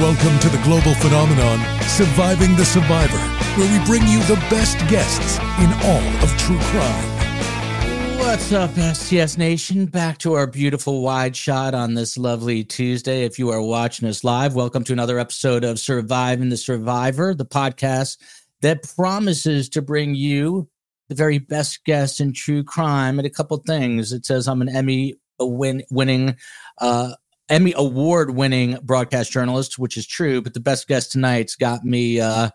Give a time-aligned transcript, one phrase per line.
[0.00, 3.16] Welcome to the global phenomenon, Surviving the Survivor,
[3.56, 8.18] where we bring you the best guests in all of true crime.
[8.18, 9.86] What's up, STS Nation?
[9.86, 13.22] Back to our beautiful wide shot on this lovely Tuesday.
[13.22, 17.46] If you are watching us live, welcome to another episode of Surviving the Survivor, the
[17.46, 18.16] podcast
[18.62, 20.68] that promises to bring you
[21.08, 24.12] the very best guests in true crime and a couple things.
[24.12, 26.34] It says I'm an Emmy win- winning
[26.80, 27.12] uh,
[27.48, 32.20] Emmy award winning broadcast journalist, which is true, but the best guest tonight's got me
[32.20, 32.48] uh,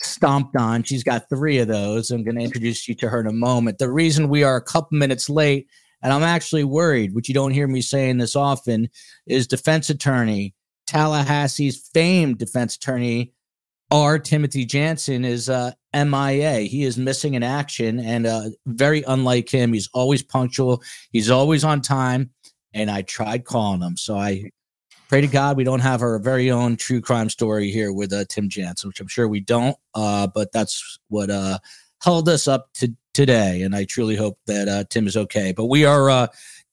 [0.00, 0.82] stomped on.
[0.82, 2.10] She's got three of those.
[2.10, 3.78] I'm going to introduce you to her in a moment.
[3.78, 5.68] The reason we are a couple minutes late,
[6.02, 8.88] and I'm actually worried, which you don't hear me saying this often,
[9.26, 10.54] is defense attorney,
[10.88, 13.32] Tallahassee's famed defense attorney,
[13.90, 14.18] R.
[14.18, 16.60] Timothy Jansen, is uh, MIA.
[16.60, 19.72] He is missing in action and uh, very unlike him.
[19.72, 20.82] He's always punctual,
[21.12, 22.30] he's always on time
[22.72, 23.96] and I tried calling him.
[23.96, 24.50] So I
[25.08, 28.24] pray to God we don't have our very own true crime story here with uh,
[28.28, 29.76] Tim Jansen, which I'm sure we don't.
[29.94, 31.58] Uh, but that's what uh,
[32.02, 35.52] held us up to today, and I truly hope that uh, Tim is okay.
[35.52, 36.26] But we are uh,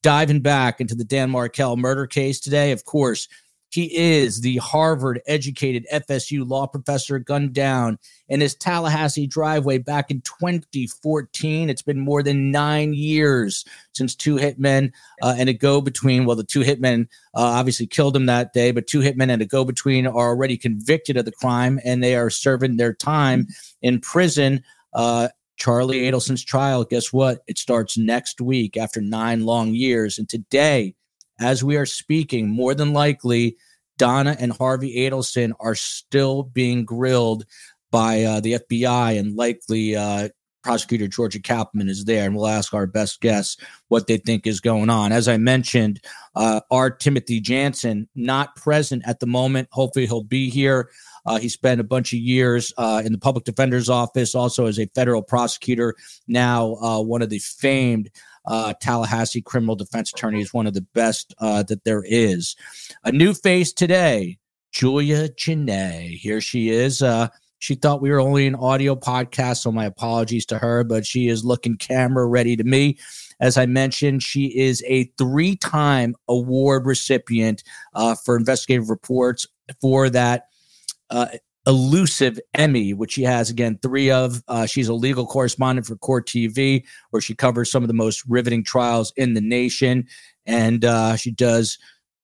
[0.03, 2.71] diving back into the Dan Markel murder case today.
[2.71, 3.27] Of course,
[3.69, 10.09] he is the Harvard educated FSU law professor gunned down in his Tallahassee driveway back
[10.09, 11.69] in 2014.
[11.69, 16.25] It's been more than nine years since two hitmen uh, and a go between.
[16.25, 19.45] Well, the two hitmen uh, obviously killed him that day, but two hitmen and a
[19.45, 23.47] go between are already convicted of the crime and they are serving their time
[23.81, 24.63] in prison.
[24.93, 27.43] Uh, Charlie Adelson's trial, guess what?
[27.47, 30.17] It starts next week after nine long years.
[30.17, 30.93] And today,
[31.39, 33.57] as we are speaking, more than likely,
[33.97, 37.45] Donna and Harvey Adelson are still being grilled
[37.91, 40.29] by uh, the FBI, and likely uh,
[40.67, 43.55] prosecutor Georgia Cappleman is there, and we'll ask our best guests
[43.87, 45.13] what they think is going on.
[45.13, 46.01] As I mentioned,
[46.35, 49.69] uh, our Timothy Jansen not present at the moment.
[49.71, 50.89] Hopefully, he'll be here.
[51.25, 54.77] Uh, he spent a bunch of years uh, in the public defender's office, also as
[54.77, 55.95] a federal prosecutor.
[56.27, 58.09] Now, uh, one of the famed
[58.47, 62.55] uh, Tallahassee criminal defense attorney is one of the best uh, that there is.
[63.03, 64.37] A new face today,
[64.71, 66.17] Julia Jenae.
[66.17, 67.01] Here she is.
[67.01, 67.27] Uh,
[67.59, 71.27] she thought we were only an audio podcast, so my apologies to her, but she
[71.27, 72.97] is looking camera ready to me.
[73.39, 79.47] As I mentioned, she is a three time award recipient uh, for investigative reports
[79.81, 80.47] for that
[81.09, 81.27] uh,
[81.67, 84.41] elusive Emmy, which she has again three of.
[84.47, 88.23] Uh, she's a legal correspondent for Court TV, where she covers some of the most
[88.27, 90.07] riveting trials in the nation,
[90.45, 91.77] and uh, she does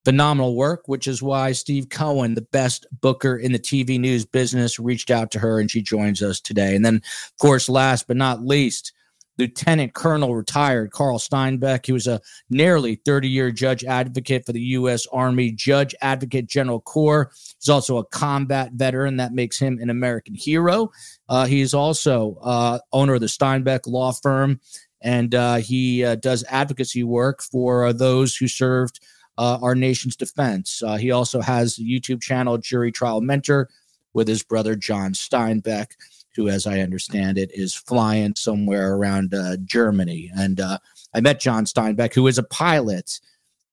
[0.05, 4.79] phenomenal work, which is why Steve Cohen, the best booker in the TV news business,
[4.79, 6.75] reached out to her and she joins us today.
[6.75, 8.91] And then, of course, last but not least,
[9.37, 11.85] Lieutenant Colonel retired Carl Steinbeck.
[11.85, 15.07] He was a nearly 30 year judge advocate for the U.S.
[15.11, 17.31] Army Judge Advocate General Corps.
[17.59, 19.17] He's also a combat veteran.
[19.17, 20.91] That makes him an American hero.
[21.29, 24.59] Uh, he is also uh, owner of the Steinbeck Law Firm,
[25.01, 28.99] and uh, he uh, does advocacy work for uh, those who served
[29.39, 30.83] uh, our nation's defense.
[30.99, 33.67] he also has the YouTube channel Jury Trial Mentor
[34.13, 35.87] with his brother John Steinbeck
[36.35, 40.31] who, as I understand it, is flying somewhere around uh, Germany.
[40.35, 40.79] And uh,
[41.13, 43.19] I met John Steinbeck, who is a pilot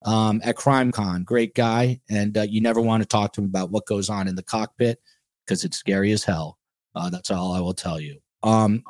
[0.04, 1.24] um, at CrimeCon.
[1.24, 2.00] Great guy.
[2.08, 4.42] And uh, you never want to talk to him about what goes on in the
[4.42, 5.00] cockpit
[5.44, 6.58] because it's scary as hell.
[6.94, 8.18] Uh, that's all I will tell you.
[8.42, 8.82] Um,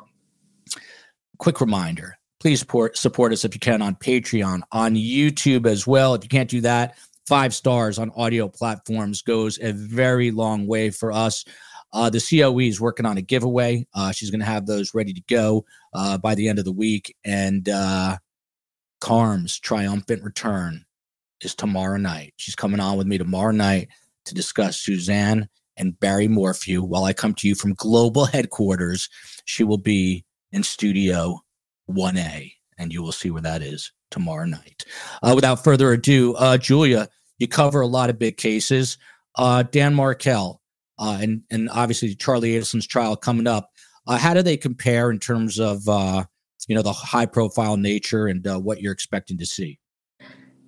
[1.39, 6.15] quick reminder please support, support us if you can on Patreon, on YouTube as well.
[6.15, 10.91] If you can't do that, five stars on audio platforms goes a very long way
[10.91, 11.45] for us.
[11.93, 13.87] Uh, the COE is working on a giveaway.
[13.95, 15.65] Uh, she's going to have those ready to go
[15.95, 17.17] uh, by the end of the week.
[17.25, 18.19] And uh,
[19.01, 20.85] Carm's triumphant return
[21.41, 22.35] is tomorrow night.
[22.37, 23.89] She's coming on with me tomorrow night
[24.27, 26.83] to discuss Suzanne and Barry Morphew.
[26.83, 29.09] While I come to you from global headquarters,
[29.45, 31.41] she will be in studio
[31.91, 34.85] 1A, and you will see where that is tomorrow night.
[35.23, 37.09] Uh, without further ado, uh, Julia,
[37.39, 38.99] you cover a lot of big cases.
[39.37, 40.61] Uh, Dan Markel,
[41.01, 43.71] uh, and and obviously Charlie Adelson's trial coming up.
[44.07, 46.25] Uh, how do they compare in terms of uh,
[46.69, 49.81] you know the high profile nature and uh, what you're expecting to see?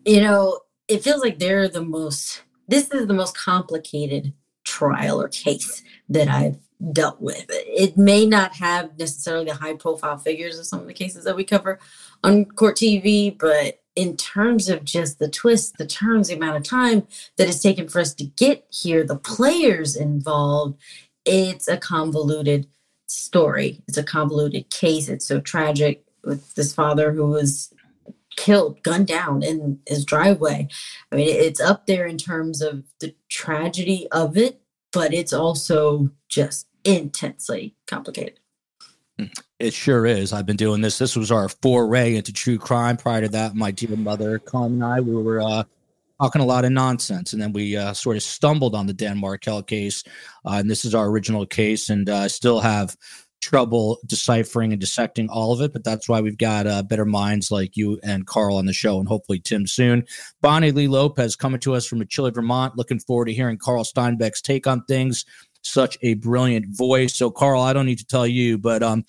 [0.05, 2.43] You know, it feels like they're the most.
[2.67, 4.33] This is the most complicated
[4.65, 6.59] trial or case that I've
[6.93, 7.45] dealt with.
[7.49, 11.37] It may not have necessarily the high profile figures of some of the cases that
[11.37, 11.79] we cover
[12.25, 16.63] on court TV, but in terms of just the twists, the turns, the amount of
[16.63, 17.07] time
[17.37, 20.79] that it's taken for us to get here, the players involved,
[21.25, 22.67] it's a convoluted
[23.07, 23.83] story.
[23.87, 25.09] It's a convoluted case.
[25.09, 27.73] It's so tragic with this father who was
[28.37, 30.69] killed, gunned down in his driveway.
[31.11, 34.61] I mean, it's up there in terms of the tragedy of it,
[34.93, 38.39] but it's also just intensely complicated.
[39.59, 40.33] It sure is.
[40.33, 40.99] I've been doing this.
[40.99, 42.97] This was our foray into true crime.
[42.97, 45.65] Prior to that, my dear mother, Colin, and I, we were uh,
[46.21, 49.19] talking a lot of nonsense, and then we uh, sort of stumbled on the Dan
[49.19, 50.03] Markel case,
[50.45, 52.97] uh, and this is our original case, and I uh, still have
[53.43, 57.51] trouble deciphering and dissecting all of it, but that's why we've got uh, better minds
[57.51, 60.05] like you and Carl on the show, and hopefully Tim soon.
[60.41, 62.77] Bonnie Lee Lopez coming to us from chilly Vermont.
[62.77, 65.25] Looking forward to hearing Carl Steinbeck's take on things.
[65.63, 67.15] Such a brilliant voice.
[67.17, 69.05] So, Carl, I don't need to tell you, but um,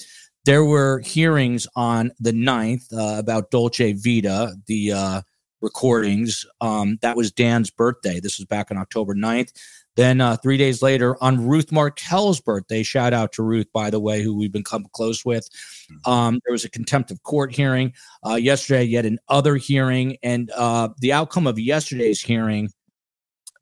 [0.46, 5.22] there were hearings on the 9th uh, about Dolce Vita, the uh,
[5.62, 6.46] recordings.
[6.62, 8.20] Um, that was Dan's birthday.
[8.20, 9.52] This was back on October 9th.
[9.96, 14.00] Then uh, three days later, on Ruth Markel's birthday, shout out to Ruth, by the
[14.00, 15.48] way, who we've become close with.
[15.50, 16.10] Mm-hmm.
[16.10, 17.94] Um, there was a contempt of court hearing
[18.28, 22.70] uh, yesterday, yet another hearing, and uh, the outcome of yesterday's hearing,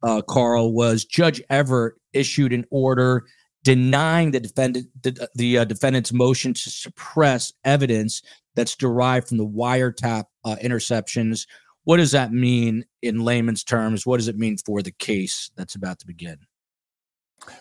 [0.02, 3.24] uh, Carl, was Judge Everett issued an order
[3.64, 8.22] denying the defendant the, the uh, defendant's motion to suppress evidence
[8.54, 11.46] that's derived from the wiretap uh, interceptions
[11.84, 14.06] what does that mean in layman's terms?
[14.06, 16.38] What does it mean for the case that's about to begin?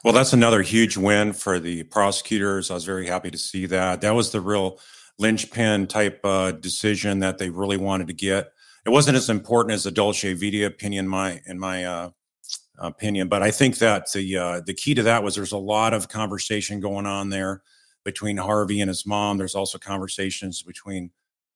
[0.04, 2.70] Well, that's another huge win for the prosecutors.
[2.70, 4.02] I was very happy to see that.
[4.02, 4.80] That was the real
[5.18, 8.52] linchpin type uh, decision that they really wanted to get.
[8.86, 12.10] It wasn't as important as the Dolce Vita opinion, my in my uh,
[12.78, 15.94] opinion, but I think that the uh, the key to that was there's a lot
[15.94, 17.62] of conversation going on there
[18.04, 19.38] between Harvey and his mom.
[19.38, 21.12] There's also conversations between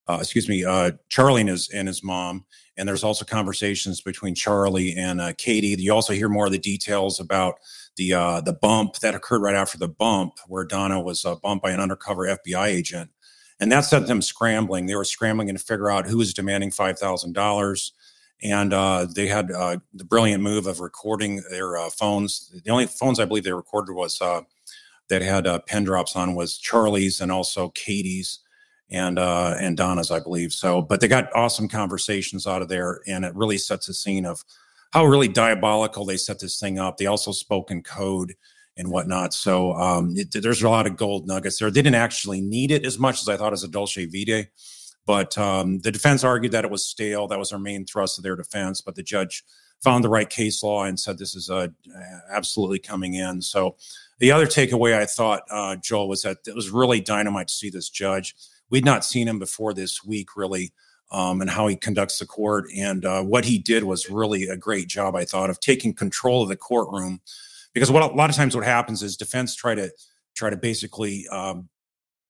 [0.07, 2.45] uh, excuse me, uh, Charlie and his and his mom,
[2.77, 5.75] and there's also conversations between Charlie and uh, Katie.
[5.81, 7.55] You also hear more of the details about
[7.97, 11.63] the uh, the bump that occurred right after the bump, where Donna was uh, bumped
[11.63, 13.09] by an undercover FBI agent,
[13.59, 14.85] and that set them scrambling.
[14.85, 17.93] They were scrambling to figure out who was demanding five thousand dollars,
[18.43, 22.51] and uh, they had the brilliant move of recording their phones.
[22.63, 27.21] The only phones I believe they recorded was that had pen drops on was Charlie's
[27.21, 28.39] and also Katie's
[28.89, 30.53] and uh, and Donna's, I believe.
[30.53, 34.25] So, but they got awesome conversations out of there, and it really sets a scene
[34.25, 34.43] of
[34.91, 36.97] how really diabolical they set this thing up.
[36.97, 38.35] They also spoke in code
[38.77, 39.33] and whatnot.
[39.33, 41.71] So um, it, there's a lot of gold nuggets there.
[41.71, 44.47] They didn't actually need it as much as I thought as a Dolce Vita,
[45.05, 47.27] but um, the defense argued that it was stale.
[47.27, 48.81] That was their main thrust of their defense.
[48.81, 49.43] But the judge
[49.83, 51.67] found the right case law and said this is uh,
[52.31, 53.41] absolutely coming in.
[53.41, 53.75] So
[54.19, 57.69] the other takeaway I thought, uh, Joel, was that it was really dynamite to see
[57.69, 58.35] this judge
[58.69, 60.73] we'd not seen him before this week, really,
[61.11, 62.65] um, and how he conducts the court.
[62.75, 66.43] And uh, what he did was really a great job, I thought, of taking control
[66.43, 67.21] of the courtroom.
[67.73, 69.91] Because what a lot of times what happens is defense try to
[70.33, 71.69] try to basically um,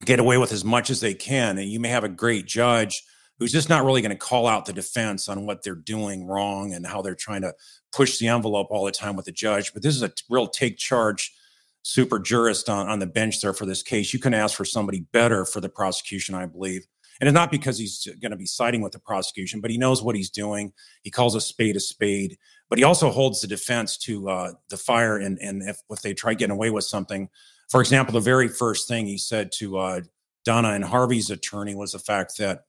[0.06, 3.04] get away with as much as they can, and you may have a great judge
[3.38, 6.74] who's just not really going to call out the defense on what they're doing wrong
[6.74, 7.54] and how they're trying to
[7.92, 9.74] push the envelope all the time with the judge.
[9.74, 11.34] But this is a real take charge
[11.82, 14.14] super jurist on, on the bench there for this case.
[14.14, 16.86] You can ask for somebody better for the prosecution, I believe.
[17.20, 20.02] And it's not because he's going to be siding with the prosecution, but he knows
[20.02, 20.74] what he's doing.
[21.04, 22.38] He calls a spade a spade,
[22.70, 25.18] but he also holds the defense to uh, the fire.
[25.18, 27.30] And, and if, if they try getting away with something,
[27.70, 30.02] for example, the very first thing he said to uh,
[30.44, 32.62] Donna and Harvey's attorney was the fact that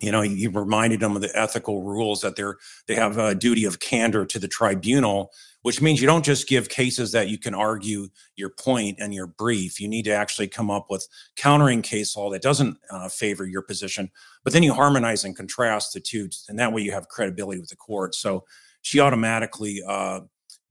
[0.00, 2.56] you know, he, reminded them of the ethical rules that they're
[2.88, 5.30] they have a duty of candor to the tribunal,
[5.62, 9.26] which means you don't just give cases that you can argue your point and your
[9.26, 9.78] brief.
[9.78, 13.62] You need to actually come up with countering case law that doesn't uh, favor your
[13.62, 14.10] position,
[14.42, 17.70] but then you harmonize and contrast the two, and that way you have credibility with
[17.70, 18.14] the court.
[18.14, 18.44] So
[18.82, 20.20] she automatically uh,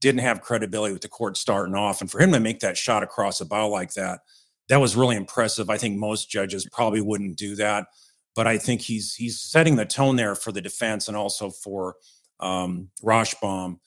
[0.00, 3.02] didn't have credibility with the court starting off, and for him to make that shot
[3.02, 4.20] across the bow like that,
[4.68, 5.70] that was really impressive.
[5.70, 7.86] I think most judges probably wouldn't do that
[8.34, 11.96] but I think he's he's setting the tone there for the defense and also for
[12.38, 13.78] um, Rashbaum,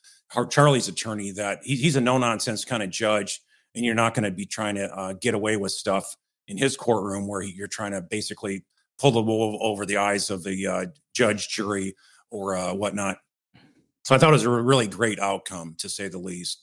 [0.49, 3.41] Charlie's attorney, that he, he's a no nonsense kind of judge,
[3.73, 6.15] and you're not going to be trying to uh, get away with stuff
[6.47, 8.65] in his courtroom where he, you're trying to basically
[8.99, 11.95] pull the wool over the eyes of the uh, judge, jury,
[12.29, 13.17] or uh, whatnot.
[14.03, 16.61] So I thought it was a really great outcome, to say the least.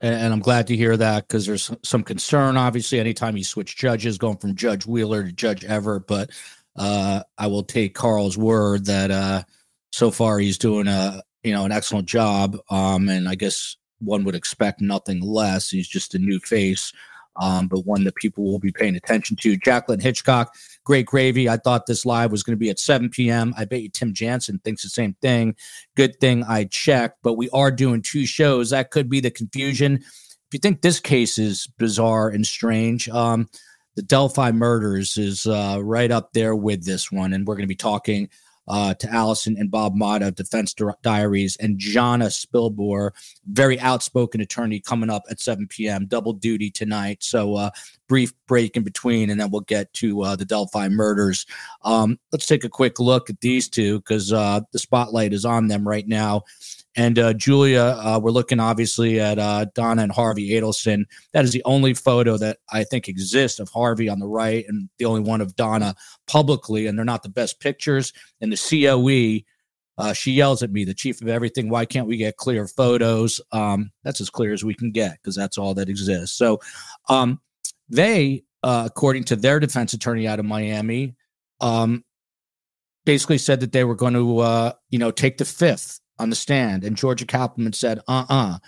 [0.00, 4.18] And, I'm glad to hear that because there's some concern, obviously, anytime you switch judges,
[4.18, 6.06] going from Judge Wheeler to Judge Everett.
[6.06, 6.30] But
[6.76, 9.44] uh, I will take Carl's word that uh,
[9.92, 12.58] so far he's doing a you know an excellent job.
[12.70, 15.70] Um, and I guess one would expect nothing less.
[15.70, 16.92] He's just a new face,
[17.36, 19.56] um, but one that people will be paying attention to.
[19.56, 21.48] Jacqueline Hitchcock, great gravy.
[21.48, 23.54] I thought this live was going to be at 7 p.m.
[23.56, 25.56] I bet you Tim Jansen thinks the same thing.
[25.96, 28.70] Good thing I checked, but we are doing two shows.
[28.70, 29.94] That could be the confusion.
[29.94, 33.48] If you think this case is bizarre and strange, um,
[33.96, 37.32] the Delphi murders is uh, right up there with this one.
[37.32, 38.28] And we're going to be talking
[38.68, 43.10] uh, to Allison and Bob of Defense Diaries and Jana Spilbor,
[43.46, 46.06] very outspoken attorney, coming up at 7 p.m.
[46.06, 47.22] Double duty tonight.
[47.22, 47.70] So, uh,
[48.08, 51.46] brief break in between, and then we'll get to uh, the Delphi murders.
[51.82, 55.68] Um, let's take a quick look at these two because uh, the spotlight is on
[55.68, 56.42] them right now.
[56.96, 61.04] And uh, Julia, uh, we're looking obviously at uh, Donna and Harvey Adelson.
[61.32, 64.88] That is the only photo that I think exists of Harvey on the right, and
[64.98, 65.96] the only one of Donna
[66.26, 66.86] publicly.
[66.86, 68.12] And they're not the best pictures.
[68.40, 69.44] And the COE,
[70.02, 71.68] uh, she yells at me, the chief of everything.
[71.68, 73.40] Why can't we get clear photos?
[73.50, 76.36] Um, that's as clear as we can get because that's all that exists.
[76.36, 76.60] So
[77.08, 77.40] um,
[77.88, 81.16] they, uh, according to their defense attorney out of Miami,
[81.60, 82.04] um,
[83.04, 86.36] basically said that they were going to, uh, you know, take the fifth on the
[86.36, 88.58] stand, and Georgia Cappleman said, "Uh, uh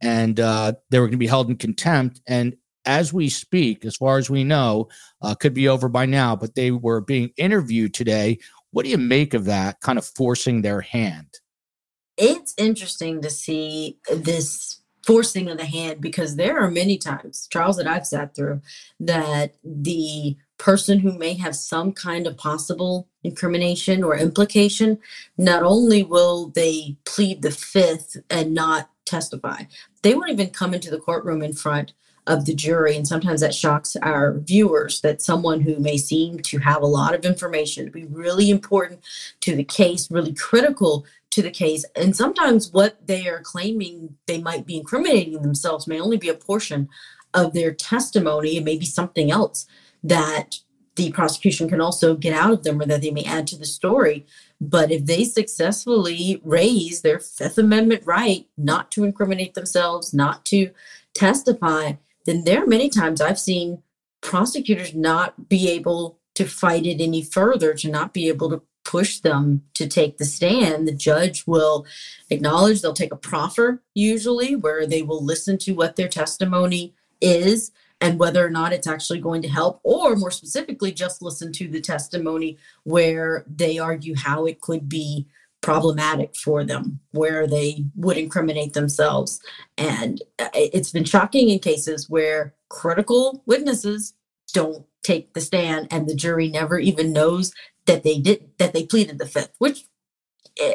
[0.00, 2.20] and uh, they were going to be held in contempt.
[2.26, 4.88] And as we speak, as far as we know,
[5.22, 8.38] uh, could be over by now, but they were being interviewed today.
[8.70, 9.80] What do you make of that?
[9.80, 11.40] Kind of forcing their hand.
[12.16, 17.76] It's interesting to see this forcing of the hand because there are many times trials
[17.76, 18.60] that I've sat through
[19.00, 24.98] that the person who may have some kind of possible incrimination or implication,
[25.36, 29.62] not only will they plead the fifth and not testify,
[30.02, 31.92] they won't even come into the courtroom in front
[32.26, 32.96] of the jury.
[32.96, 37.14] And sometimes that shocks our viewers that someone who may seem to have a lot
[37.14, 39.00] of information, be really important
[39.40, 41.84] to the case, really critical to the case.
[41.94, 46.34] And sometimes what they are claiming they might be incriminating themselves may only be a
[46.34, 46.88] portion
[47.34, 49.66] of their testimony and maybe something else
[50.02, 50.56] that
[50.96, 53.66] the prosecution can also get out of them or that they may add to the
[53.66, 54.26] story.
[54.60, 60.70] But if they successfully raise their Fifth Amendment right not to incriminate themselves, not to
[61.14, 61.92] testify,
[62.24, 63.82] then there are many times I've seen
[64.22, 69.18] prosecutors not be able to fight it any further, to not be able to push
[69.18, 70.86] them to take the stand.
[70.86, 71.86] The judge will
[72.30, 77.72] acknowledge, they'll take a proffer usually, where they will listen to what their testimony is
[78.00, 81.68] and whether or not it's actually going to help, or more specifically, just listen to
[81.68, 85.26] the testimony where they argue how it could be
[85.62, 89.40] problematic for them, where they would incriminate themselves.
[89.78, 94.12] And uh, it's been shocking in cases where critical witnesses
[94.52, 97.52] don't take the stand and the jury never even knows
[97.86, 99.84] that they did that they pleaded the fifth which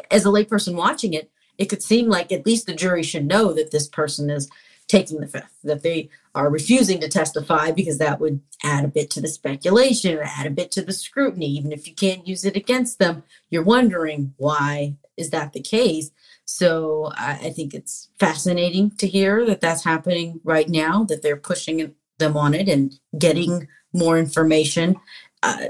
[0.10, 3.54] as a layperson watching it it could seem like at least the jury should know
[3.54, 4.50] that this person is
[4.88, 9.10] taking the fifth, that they are refusing to testify because that would add a bit
[9.10, 11.48] to the speculation add a bit to the scrutiny.
[11.48, 16.12] Even if you can't use it against them, you're wondering why is that the case?
[16.46, 21.38] So I, I think it's fascinating to hear that that's happening right now, that they're
[21.38, 24.96] pushing them on it and getting more information.
[25.44, 25.68] Uh,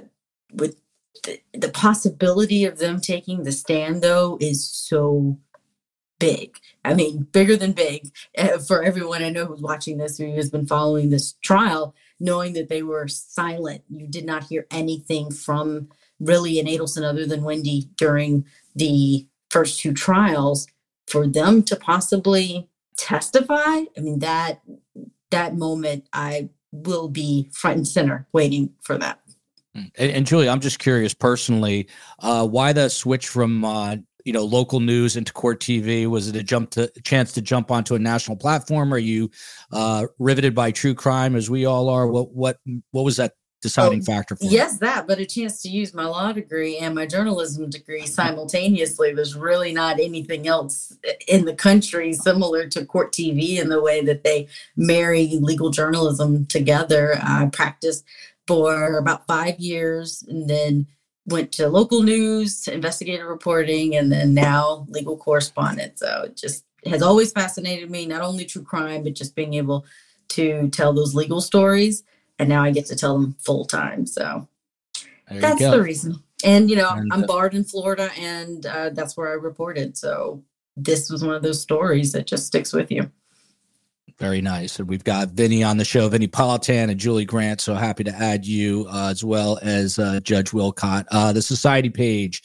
[0.53, 0.77] with
[1.23, 5.37] the, the possibility of them taking the stand, though, is so
[6.21, 6.57] big.
[6.85, 10.51] I mean, bigger than big uh, for everyone I know who's watching this, who has
[10.51, 13.83] been following this trial, knowing that they were silent.
[13.89, 19.79] You did not hear anything from really an Adelson other than Wendy during the first
[19.79, 20.67] two trials.
[21.07, 24.61] For them to possibly testify, I mean that
[25.31, 29.19] that moment, I will be front and center waiting for that.
[29.73, 29.83] Hmm.
[29.97, 31.87] And, and Julie, I'm just curious personally,
[32.19, 36.07] uh, why the switch from uh, you know local news into court TV?
[36.07, 38.93] Was it a jump to chance to jump onto a national platform?
[38.93, 39.29] Are you
[39.71, 42.07] uh, riveted by true crime as we all are?
[42.07, 42.57] What what
[42.91, 46.05] what was that deciding oh, factor for yes that but a chance to use my
[46.05, 50.97] law degree and my journalism degree simultaneously there's really not anything else
[51.27, 56.45] in the country similar to court tv in the way that they marry legal journalism
[56.47, 58.03] together i practiced
[58.47, 60.87] for about five years and then
[61.25, 65.99] went to local news, to investigative reporting, and then now legal correspondent.
[65.99, 69.85] So it just has always fascinated me, not only true crime, but just being able
[70.29, 72.03] to tell those legal stories.
[72.39, 74.07] And now I get to tell them full time.
[74.07, 74.47] So
[75.29, 76.21] that's the reason.
[76.43, 79.95] And, you know, and, I'm uh, barred in Florida, and uh, that's where I reported.
[79.95, 80.43] So
[80.75, 83.11] this was one of those stories that just sticks with you.
[84.21, 84.77] Very nice.
[84.77, 87.59] And we've got Vinny on the show, Vinnie Politan and Julie Grant.
[87.59, 91.05] So happy to add you uh, as well as uh, Judge Willcott.
[91.09, 92.43] Uh, the Society page.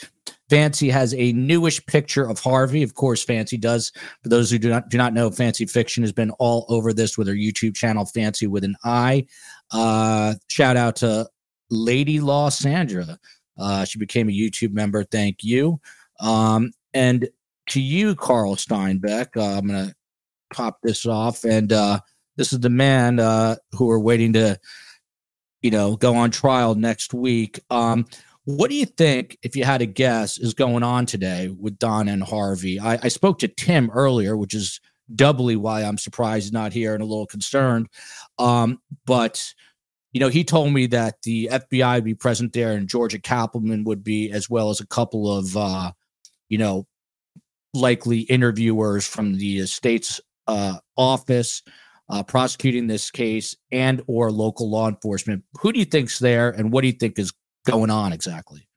[0.49, 2.83] Fancy has a newish picture of Harvey.
[2.83, 3.92] Of course, Fancy does.
[4.23, 7.18] For those who do not do not know, Fancy Fiction has been all over this
[7.18, 9.26] with her YouTube channel, Fancy with an I.
[9.71, 11.28] Uh, shout out to
[11.68, 13.18] Lady Law Sandra.
[13.59, 15.04] Uh, she became a YouTube member.
[15.04, 15.78] Thank you.
[16.21, 17.28] Um, and
[17.68, 19.96] to you, Carl Steinbeck, uh, I'm going to
[20.57, 21.45] pop this off.
[21.45, 22.01] And uh,
[22.37, 24.59] this is the man uh, who are waiting to,
[25.63, 27.61] you know, go on trial next week.
[27.71, 28.07] Um,
[28.45, 32.09] What do you think, if you had to guess, is going on today with Don
[32.09, 32.79] and Harvey?
[32.79, 34.81] I, I spoke to Tim earlier, which is
[35.15, 37.89] doubly why I'm surprised not here and a little concerned.
[38.39, 39.53] Um, but
[40.13, 43.85] you know, he told me that the FBI would be present there and Georgia Cappleman
[43.85, 45.91] would be, as well as a couple of, uh,
[46.49, 46.87] you know,
[47.75, 51.62] likely interviewers from the state's uh, office
[52.09, 55.45] uh, prosecuting this case and or local law enforcement.
[55.61, 57.33] Who do you think's there, and what do you think is
[57.67, 58.69] going on exactly?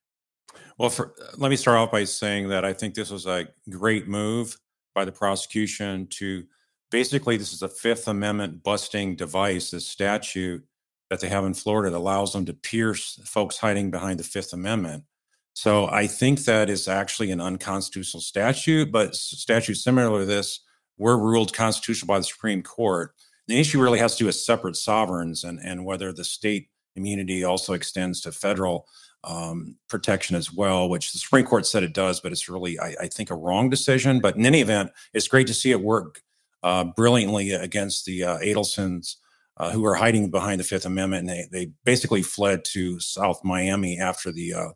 [0.78, 4.08] Well, for, let me start off by saying that I think this was a great
[4.08, 4.58] move
[4.96, 6.46] by the prosecution to
[6.90, 10.64] basically this is a Fifth Amendment busting device, this statute
[11.10, 14.54] that they have in Florida that allows them to pierce folks hiding behind the Fifth
[14.54, 15.04] Amendment.
[15.54, 20.62] So I think that is actually an unconstitutional statute, but statutes similar to this
[21.00, 23.16] were ruled constitutional by the Supreme Court.
[23.48, 27.44] The issue really has to do with separate sovereigns and, and whether the state immunity
[27.44, 28.86] also extends to federal
[29.24, 32.96] um, protection as well, which the Supreme Court said it does, but it's really, I,
[33.02, 34.20] I, think, a wrong decision.
[34.20, 36.22] But in any event, it's great to see it work
[36.62, 39.16] uh, brilliantly against the uh, Adelsons.
[39.58, 43.44] Uh, who are hiding behind the Fifth Amendment, and they they basically fled to South
[43.44, 44.70] Miami after the uh,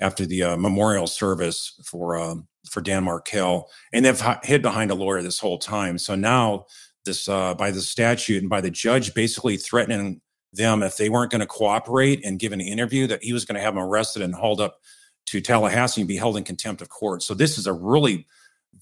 [0.00, 4.94] after the uh, memorial service for um, for Dan Markel, and they've hid behind a
[4.94, 5.98] lawyer this whole time.
[5.98, 6.66] So now
[7.04, 10.20] this uh, by the statute and by the judge basically threatening
[10.52, 13.56] them if they weren't going to cooperate and give an interview that he was going
[13.56, 14.78] to have them arrested and hauled up
[15.26, 17.22] to Tallahassee and be held in contempt of court.
[17.22, 18.26] So this is a really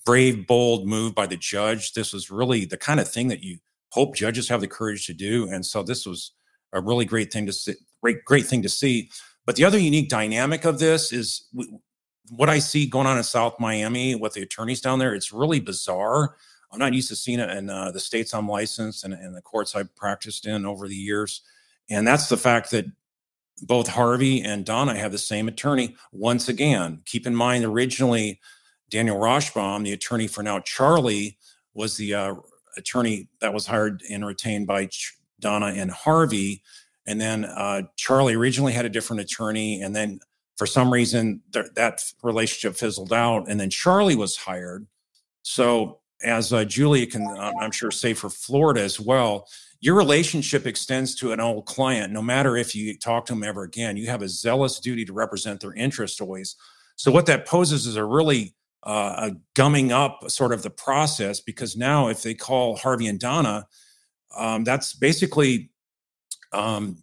[0.04, 1.92] brave, bold move by the judge.
[1.92, 3.58] This was really the kind of thing that you
[3.90, 5.48] hope judges have the courage to do.
[5.48, 6.32] And so this was
[6.72, 9.10] a really great thing to see, great, great thing to see.
[9.44, 11.48] But the other unique dynamic of this is
[12.30, 15.14] what I see going on in South Miami with the attorneys down there.
[15.14, 16.36] It's really bizarre.
[16.72, 19.42] I'm not used to seeing it in uh, the states I'm licensed and, and the
[19.42, 21.42] courts I've practiced in over the years.
[21.88, 22.86] And that's the fact that
[23.62, 25.96] both Harvey and Donna have the same attorney.
[26.12, 28.40] Once again, keep in mind, originally,
[28.90, 31.38] Daniel Rashbaum, the attorney for now Charlie,
[31.74, 32.34] was the uh,
[32.76, 36.62] attorney that was hired and retained by Ch- Donna and Harvey.
[37.06, 39.80] And then uh, Charlie originally had a different attorney.
[39.80, 40.20] And then
[40.56, 43.48] for some reason, th- that relationship fizzled out.
[43.48, 44.86] And then Charlie was hired.
[45.42, 47.26] So, as uh, Julia can,
[47.60, 49.46] I'm sure, say for Florida as well,
[49.80, 53.62] your relationship extends to an old client, no matter if you talk to them ever
[53.62, 53.98] again.
[53.98, 56.56] You have a zealous duty to represent their interest always.
[56.96, 61.40] So, what that poses is a really uh, a gumming up sort of the process
[61.40, 63.66] because now if they call Harvey and Donna,
[64.36, 65.70] um, that's basically
[66.52, 67.02] um,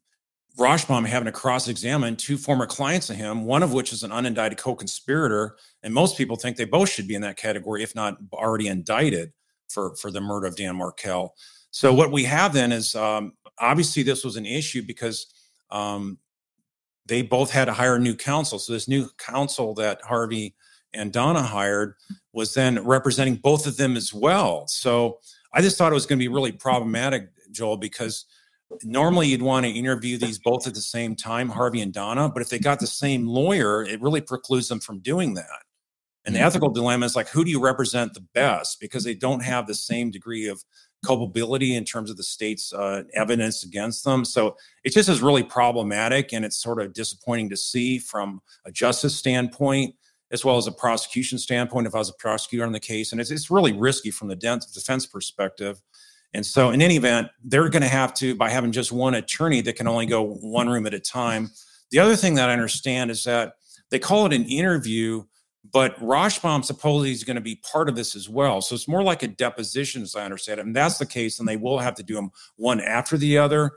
[0.58, 4.12] Rashbaum having to cross examine two former clients of him, one of which is an
[4.12, 5.58] unindicted co conspirator.
[5.82, 9.34] And most people think they both should be in that category, if not already indicted
[9.68, 11.36] for, for the murder of Dan Markel.
[11.72, 15.26] So what we have then is um, obviously this was an issue because
[15.72, 16.20] um,
[17.08, 18.60] they both had to hire new counsel.
[18.60, 20.56] So this new counsel that Harvey
[20.94, 21.96] and Donna hired
[22.32, 24.68] was then representing both of them as well.
[24.68, 25.20] So
[25.52, 28.26] I just thought it was going to be really problematic, Joel, because
[28.84, 32.42] normally you'd want to interview these both at the same time, Harvey and Donna, but
[32.42, 35.64] if they got the same lawyer, it really precludes them from doing that.
[36.26, 36.48] And the mm-hmm.
[36.48, 38.80] ethical dilemma is like, who do you represent the best?
[38.80, 40.64] Because they don't have the same degree of
[41.06, 44.24] culpability in terms of the state's uh, evidence against them.
[44.24, 48.72] So it just is really problematic, and it's sort of disappointing to see from a
[48.72, 49.96] justice standpoint
[50.32, 51.88] as well as a prosecution standpoint.
[51.88, 54.36] If I was a prosecutor on the case, and it's it's really risky from the
[54.36, 55.82] defense perspective.
[56.34, 59.62] And so, in any event, they're going to have to by having just one attorney
[59.62, 61.52] that can only go one room at a time.
[61.92, 63.54] The other thing that I understand is that
[63.92, 65.24] they call it an interview
[65.72, 68.62] but Rashbaum supposedly is going to be part of this as well.
[68.62, 70.66] So it's more like a deposition, as I understand it.
[70.66, 73.72] And that's the case, and they will have to do them one after the other.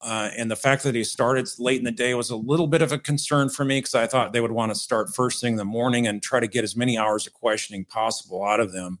[0.00, 2.82] Uh, and the fact that he started late in the day was a little bit
[2.82, 5.54] of a concern for me because I thought they would want to start first thing
[5.54, 8.72] in the morning and try to get as many hours of questioning possible out of
[8.72, 8.98] them.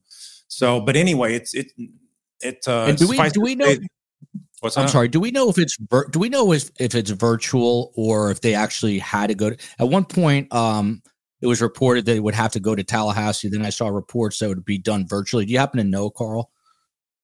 [0.48, 1.72] So, but anyway, it's it
[2.40, 2.66] it.
[2.66, 3.74] Uh, and do we do we know?
[4.60, 5.08] What's I'm sorry.
[5.08, 8.40] Do we know if it's vir- do we know if if it's virtual or if
[8.40, 9.56] they actually had to go to?
[9.78, 11.02] At one point, um,
[11.40, 13.48] it was reported that it would have to go to Tallahassee.
[13.48, 15.46] Then I saw reports that it would be done virtually.
[15.46, 16.50] Do you happen to know, Carl?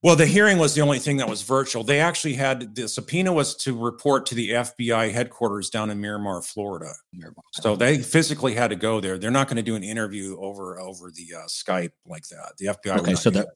[0.05, 1.83] Well, the hearing was the only thing that was virtual.
[1.83, 6.43] They actually had the subpoena was to report to the FBI headquarters down in Miramar,
[6.43, 6.93] Florida.
[7.15, 7.43] Miramar.
[7.53, 9.17] So they physically had to go there.
[9.17, 12.53] They're not going to do an interview over over the uh, Skype like that.
[12.59, 12.99] The FBI.
[12.99, 13.49] Okay, so that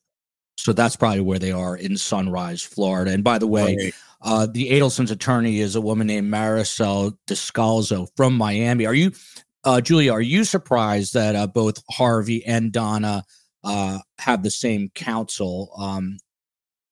[0.59, 3.13] so that's probably where they are in Sunrise, Florida.
[3.13, 3.95] And by the way, right.
[4.23, 8.85] uh, the Adelson's attorney is a woman named Marissel Descalzo from Miami.
[8.85, 9.13] Are you
[9.63, 13.23] uh, Julia, are you surprised that uh, both Harvey and Donna
[13.63, 15.71] uh, have the same counsel?
[15.79, 16.19] Um,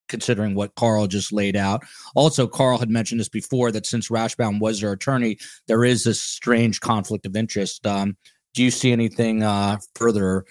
[0.09, 1.83] considering what Carl just laid out.
[2.14, 6.22] Also, Carl had mentioned this before that since Rashbaum was their attorney, there is this
[6.22, 7.85] strange conflict of interest.
[7.85, 8.16] Um,
[8.55, 10.44] do you see anything uh, further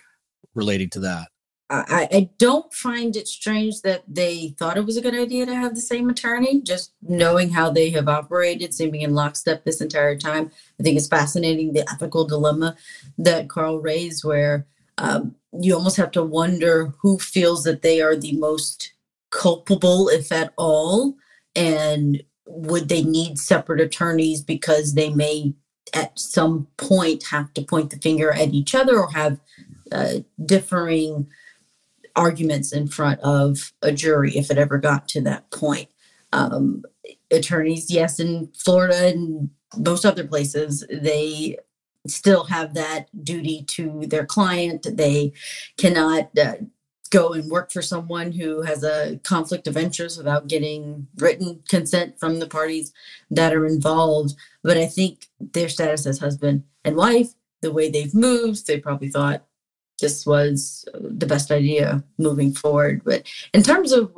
[0.56, 1.30] relating to that?
[1.67, 5.56] I, I don't find it strange that they thought it was a good idea to
[5.56, 10.15] have the same attorney, just knowing how they have operated, seeming in lockstep this entire
[10.15, 10.51] time.
[10.80, 12.75] I think it's fascinating the ethical dilemma
[13.17, 14.67] that Carl raised, where
[14.99, 18.93] um, you almost have to wonder who feels that they are the most
[19.32, 21.15] culpable, if at all,
[21.56, 25.56] and would they need separate attorneys because they may
[25.93, 29.39] at some point have to point the finger at each other or have
[29.91, 31.28] uh, differing
[32.15, 35.89] arguments in front of a jury if it ever got to that point.
[36.34, 36.84] Um,
[37.32, 41.58] attorneys, yes, in Florida and most other places, they
[42.08, 44.86] still have that duty to their client.
[44.97, 45.34] They
[45.78, 46.56] cannot uh,
[47.10, 52.19] go and work for someone who has a conflict of interest without getting written consent
[52.19, 52.93] from the parties
[53.32, 54.36] that are involved.
[54.63, 59.10] But I think their status as husband and wife, the way they've moved, they probably
[59.10, 59.45] thought
[59.99, 63.01] this was the best idea moving forward.
[63.03, 64.12] But in terms of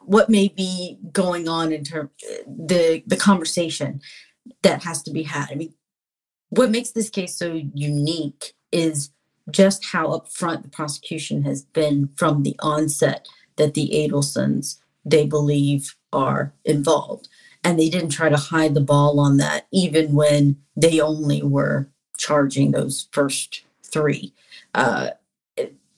[0.00, 2.10] what may be going on in terms
[2.46, 4.00] the the conversation
[4.62, 5.48] that has to be had.
[5.50, 5.74] I mean,
[6.50, 9.10] what makes this case so unique is
[9.50, 15.94] just how upfront the prosecution has been from the onset that the Adelsons they believe
[16.12, 17.28] are involved.
[17.62, 21.88] And they didn't try to hide the ball on that, even when they only were
[22.16, 24.34] charging those first three.
[24.74, 25.10] Uh,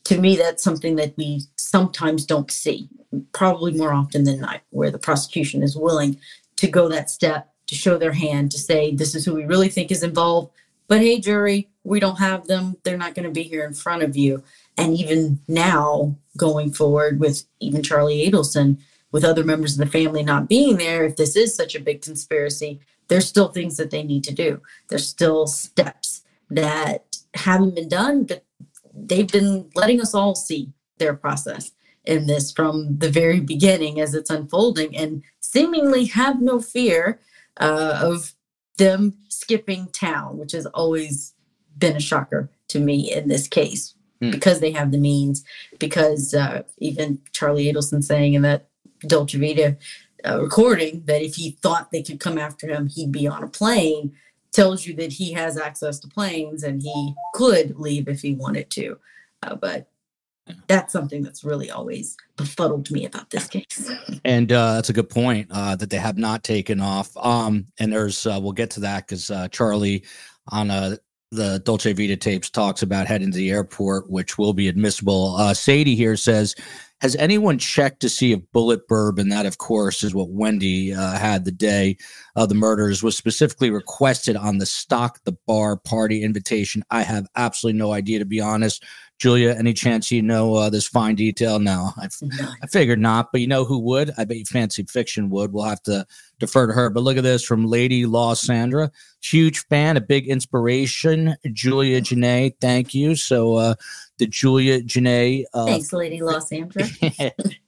[0.05, 2.89] to me, that's something that we sometimes don't see,
[3.33, 6.19] probably more often than not, where the prosecution is willing
[6.57, 9.69] to go that step to show their hand to say, this is who we really
[9.69, 10.53] think is involved.
[10.87, 12.77] But hey, jury, we don't have them.
[12.85, 14.45] They're not going to be here in front of you.
[14.79, 18.79] And even now, going forward with even Charlie Adelson,
[19.11, 22.03] with other members of the family not being there, if this is such a big
[22.03, 24.61] conspiracy, there's still things that they need to do.
[24.89, 28.45] There's still steps that haven't been done, but
[28.97, 31.73] they've been letting us all see their process
[32.05, 37.21] in this from the very beginning as it's unfolding and seemingly have no fear
[37.59, 38.35] uh, of
[38.79, 41.35] them skipping town, which has always
[41.79, 44.31] been a shocker to me in this case mm.
[44.31, 45.45] because they have the means.
[45.79, 48.69] Because uh, even Charlie Adelson saying in that
[49.01, 49.77] Dolce Vita
[50.27, 53.49] uh, recording that if he thought they could come after him, he'd be on a
[53.49, 54.13] plane
[54.57, 58.71] tells you that he has access to planes and he could leave if he wanted
[58.71, 58.99] to.
[59.42, 59.88] Uh, but
[60.66, 63.90] that's something that's really always befuddled me about this case.
[64.25, 67.14] And uh, that's a good point uh, that they have not taken off.
[67.16, 70.05] Um, and there's, uh, we'll get to that because uh, Charlie
[70.49, 70.97] on uh,
[71.33, 75.37] the Dolce Vita tapes talks about heading to the airport, which will be admissible.
[75.37, 76.55] Uh, Sadie here says,
[77.01, 81.19] has anyone checked to see if Bulleit bourbon, that of course is what Wendy uh,
[81.19, 81.97] had the day
[82.37, 86.83] of the murders, was specifically requested on the stock the bar party invitation?
[86.91, 88.83] I have absolutely no idea, to be honest.
[89.19, 91.59] Julia, any chance you know uh, this fine detail?
[91.59, 92.09] No, I,
[92.63, 94.13] I figured not, but you know who would?
[94.17, 95.53] I bet you Fancy Fiction would.
[95.53, 96.07] We'll have to
[96.38, 96.90] defer to her.
[96.90, 98.90] But look at this from Lady Law Sandra.
[99.22, 101.37] Huge fan, a big inspiration.
[101.53, 103.16] Julia Jenae, thank you.
[103.16, 103.75] So, uh,
[104.18, 105.44] the Julia Jenae.
[105.53, 106.85] Uh, Thanks, Lady Law Sandra.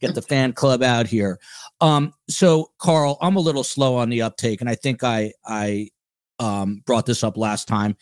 [0.01, 1.39] get the fan club out here.
[1.81, 5.91] Um, so, Carl, I'm a little slow on the uptake, and I think I I
[6.39, 7.97] um, brought this up last time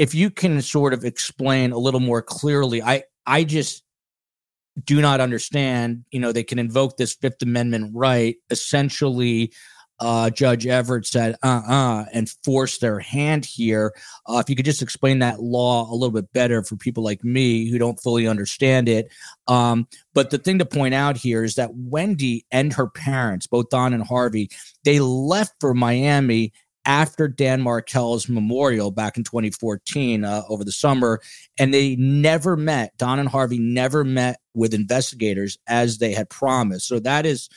[0.00, 3.84] if you can sort of explain a little more clearly, I I just
[4.82, 6.06] do not understand.
[6.10, 8.36] You know, they can invoke this Fifth Amendment right.
[8.48, 9.52] Essentially,
[10.00, 13.94] uh, Judge Everett said, uh uh and force their hand here.
[14.26, 17.22] Uh, if you could just explain that law a little bit better for people like
[17.22, 19.08] me who don't fully understand it.
[19.46, 23.68] Um, but the thing to point out here is that Wendy and her parents, both
[23.68, 24.50] Don and Harvey,
[24.84, 26.52] they left for Miami
[26.86, 31.20] after Dan Markel's memorial back in 2014 uh, over the summer.
[31.58, 36.88] And they never met, Don and Harvey never met with investigators as they had promised.
[36.88, 37.50] So that is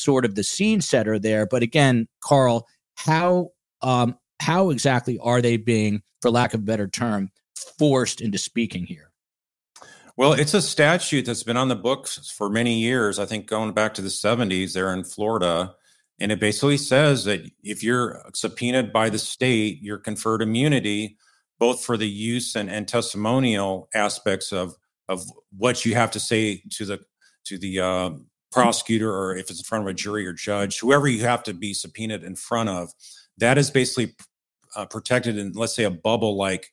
[0.00, 1.46] sort of the scene setter there.
[1.46, 3.50] But again, Carl, how
[3.82, 7.30] um, how exactly are they being, for lack of a better term,
[7.78, 9.10] forced into speaking here?
[10.16, 13.18] Well, it's a statute that's been on the books for many years.
[13.18, 15.74] I think going back to the 70s there in Florida
[16.20, 21.16] and it basically says that if you're subpoenaed by the state, you're conferred immunity,
[21.58, 24.74] both for the use and, and testimonial aspects of
[25.08, 25.24] of
[25.56, 27.00] what you have to say to the
[27.46, 28.10] to the uh,
[28.50, 31.54] prosecutor, or if it's in front of a jury or judge, whoever you have to
[31.54, 32.92] be subpoenaed in front of.
[33.38, 34.14] That is basically
[34.76, 36.72] uh, protected in, let's say, a bubble like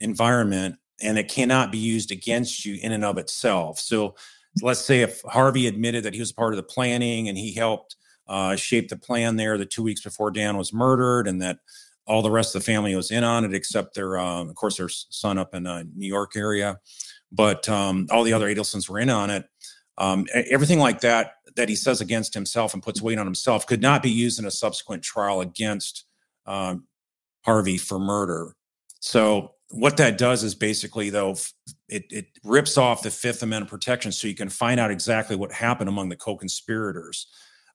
[0.00, 3.78] environment, and it cannot be used against you in and of itself.
[3.78, 4.14] So
[4.62, 7.96] let's say if Harvey admitted that he was part of the planning and he helped
[8.28, 11.58] uh, shape the plan there the two weeks before Dan was murdered, and that
[12.06, 14.76] all the rest of the family was in on it except their, um, of course,
[14.76, 16.78] their son up in the New York area,
[17.32, 19.44] but um, all the other Adelsons were in on it.
[19.98, 23.80] Um, everything like that that he says against himself and puts weight on himself could
[23.80, 26.04] not be used in a subsequent trial against
[26.46, 26.86] um,
[27.44, 28.54] Harvey for murder.
[29.00, 31.34] So what that does is basically though
[31.88, 35.52] it, it rips off the fifth amendment protection so you can find out exactly what
[35.52, 37.26] happened among the co-conspirators.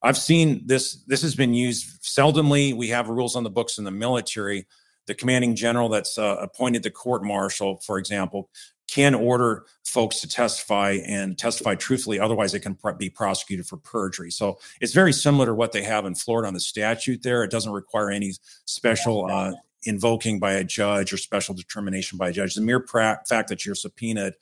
[0.04, 2.74] I've seen this this has been used seldomly.
[2.74, 4.68] We have rules on the books in the military.
[5.08, 8.50] The commanding general that's uh, appointed the court martial for example
[8.92, 14.32] can order folks to testify and testify truthfully otherwise they can be prosecuted for perjury
[14.32, 17.52] so it's very similar to what they have in florida on the statute there it
[17.52, 18.34] doesn't require any
[18.66, 22.56] special uh, invoking by a judge or special determination by a judge.
[22.56, 24.34] The mere pra- fact that you're subpoenaed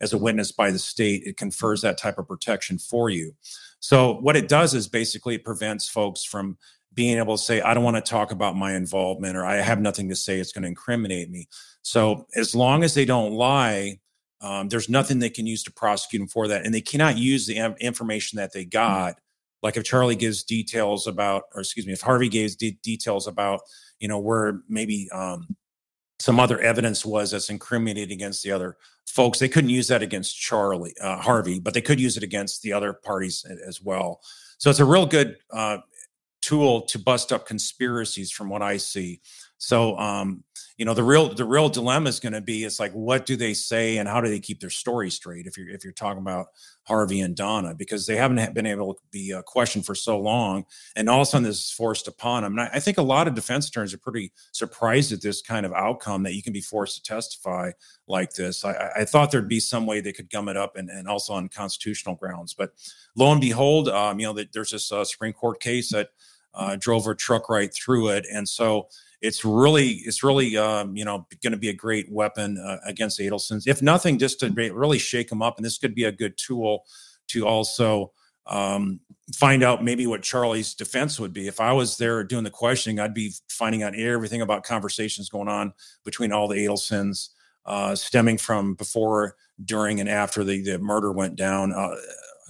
[0.00, 3.34] as a witness by the state, it confers that type of protection for you.
[3.80, 6.56] So what it does is basically it prevents folks from
[6.94, 9.80] being able to say, I don't want to talk about my involvement or I have
[9.80, 10.38] nothing to say.
[10.38, 11.48] It's going to incriminate me.
[11.82, 13.98] So as long as they don't lie,
[14.40, 16.64] um, there's nothing they can use to prosecute them for that.
[16.64, 19.18] And they cannot use the information that they got.
[19.62, 23.60] Like if Charlie gives details about, or excuse me, if Harvey gives de- details about
[24.04, 25.56] you know, where maybe um,
[26.18, 28.76] some other evidence was that's incriminated against the other
[29.06, 29.38] folks.
[29.38, 32.72] They couldn't use that against Charlie uh, Harvey, but they could use it against the
[32.72, 34.20] other parties as well.
[34.58, 35.78] So it's a real good uh,
[36.44, 39.20] tool to bust up conspiracies, from what I see.
[39.58, 40.44] So, um,
[40.76, 43.36] you know, the real the real dilemma is going to be it's like what do
[43.36, 45.46] they say and how do they keep their story straight?
[45.46, 46.48] If you're if you're talking about
[46.82, 50.64] Harvey and Donna, because they haven't been able to be questioned for so long,
[50.96, 52.58] and all of a sudden this is forced upon them.
[52.58, 55.64] And I, I think a lot of defense attorneys are pretty surprised at this kind
[55.64, 57.70] of outcome that you can be forced to testify
[58.08, 58.64] like this.
[58.64, 61.34] I, I thought there'd be some way they could gum it up and, and also
[61.34, 62.72] on constitutional grounds, but
[63.16, 66.08] lo and behold, um, you know, there's this uh, Supreme Court case that
[66.54, 68.88] uh, drove her truck right through it, and so
[69.20, 73.18] it's really it's really um, you know going to be a great weapon uh, against
[73.18, 73.66] Adelsons.
[73.66, 76.84] If nothing, just to really shake them up, and this could be a good tool
[77.28, 78.12] to also
[78.46, 79.00] um,
[79.34, 81.48] find out maybe what Charlie's defense would be.
[81.48, 85.48] If I was there doing the questioning, I'd be finding out everything about conversations going
[85.48, 85.72] on
[86.04, 87.30] between all the Adelsons,
[87.64, 91.72] uh, stemming from before, during, and after the, the murder went down.
[91.72, 91.94] Uh,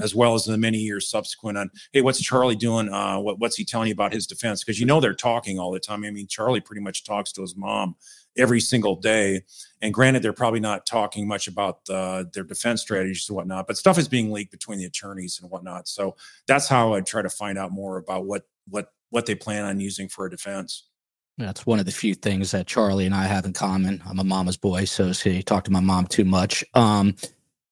[0.01, 2.89] as well as the many years subsequent on, hey, what's Charlie doing?
[2.93, 4.63] Uh, what, what's he telling you about his defense?
[4.63, 6.05] Because you know they're talking all the time.
[6.05, 7.97] I mean, Charlie pretty much talks to his mom
[8.37, 9.43] every single day.
[9.81, 13.77] And granted, they're probably not talking much about uh, their defense strategies and whatnot, but
[13.77, 15.89] stuff is being leaked between the attorneys and whatnot.
[15.89, 19.65] So that's how I try to find out more about what what what they plan
[19.65, 20.89] on using for a defense.
[21.37, 24.03] That's one of the few things that Charlie and I have in common.
[24.07, 26.65] I'm a mama's boy, so see, talk to my mom too much.
[26.75, 27.17] Um,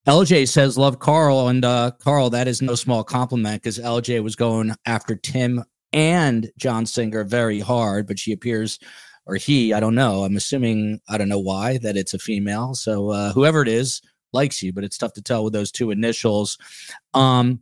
[0.07, 1.47] LJ says, love Carl.
[1.47, 5.63] And uh, Carl, that is no small compliment because LJ was going after Tim
[5.93, 8.79] and John Singer very hard, but she appears,
[9.25, 10.23] or he, I don't know.
[10.23, 12.73] I'm assuming, I don't know why, that it's a female.
[12.73, 14.01] So uh, whoever it is
[14.33, 16.57] likes you, but it's tough to tell with those two initials.
[17.13, 17.61] Um,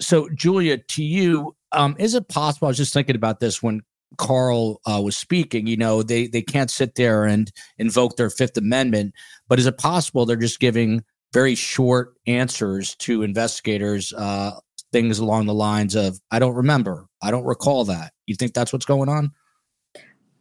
[0.00, 2.66] so, Julia, to you, um, is it possible?
[2.66, 3.82] I was just thinking about this when
[4.18, 5.66] Carl uh, was speaking.
[5.66, 9.14] You know, they they can't sit there and invoke their Fifth Amendment,
[9.48, 14.52] but is it possible they're just giving very short answers to investigators, uh,
[14.92, 18.12] things along the lines of, I don't remember, I don't recall that.
[18.26, 19.32] You think that's what's going on?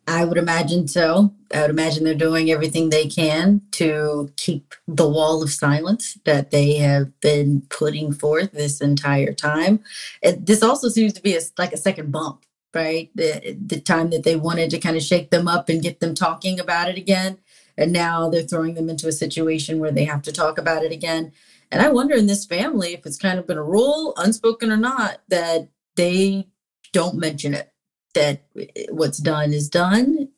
[0.08, 1.34] I would imagine so.
[1.54, 6.52] I would imagine they're doing everything they can to keep the wall of silence that
[6.52, 9.80] they have been putting forth this entire time.
[10.22, 13.10] It, this also seems to be a, like a second bump, right?
[13.16, 16.14] The, the time that they wanted to kind of shake them up and get them
[16.14, 17.40] talking about it again
[17.78, 20.92] and now they're throwing them into a situation where they have to talk about it
[20.92, 21.32] again.
[21.72, 24.78] And i wonder in this family if it's kind of been a rule unspoken or
[24.78, 26.48] not that they
[26.92, 27.74] don't mention it
[28.14, 28.44] that
[28.90, 30.30] what's done is done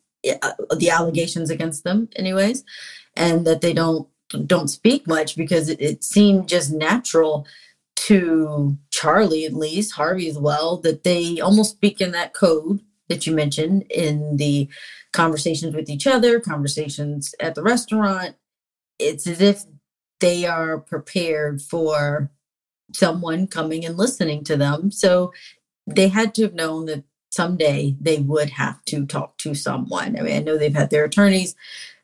[0.42, 2.64] uh, the allegations against them anyways
[3.14, 4.08] and that they don't
[4.46, 7.46] don't speak much because it, it seemed just natural
[7.94, 13.26] to charlie at least harvey as well that they almost speak in that code that
[13.26, 14.68] you mentioned in the
[15.16, 18.36] conversations with each other, conversations at the restaurant.
[18.98, 19.64] It's as if
[20.20, 22.30] they are prepared for
[22.92, 24.90] someone coming and listening to them.
[24.90, 25.32] So
[25.86, 30.18] they had to have known that someday they would have to talk to someone.
[30.18, 31.54] I mean, I know they've had their attorneys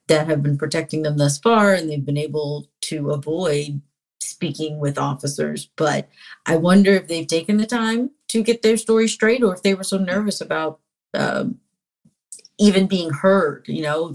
[0.09, 3.83] that have been protecting them thus far and they've been able to avoid
[4.22, 5.68] speaking with officers.
[5.77, 6.09] But
[6.46, 9.75] I wonder if they've taken the time to get their story straight or if they
[9.75, 10.81] were so nervous about
[11.14, 11.59] um,
[12.62, 14.14] even being heard, you know,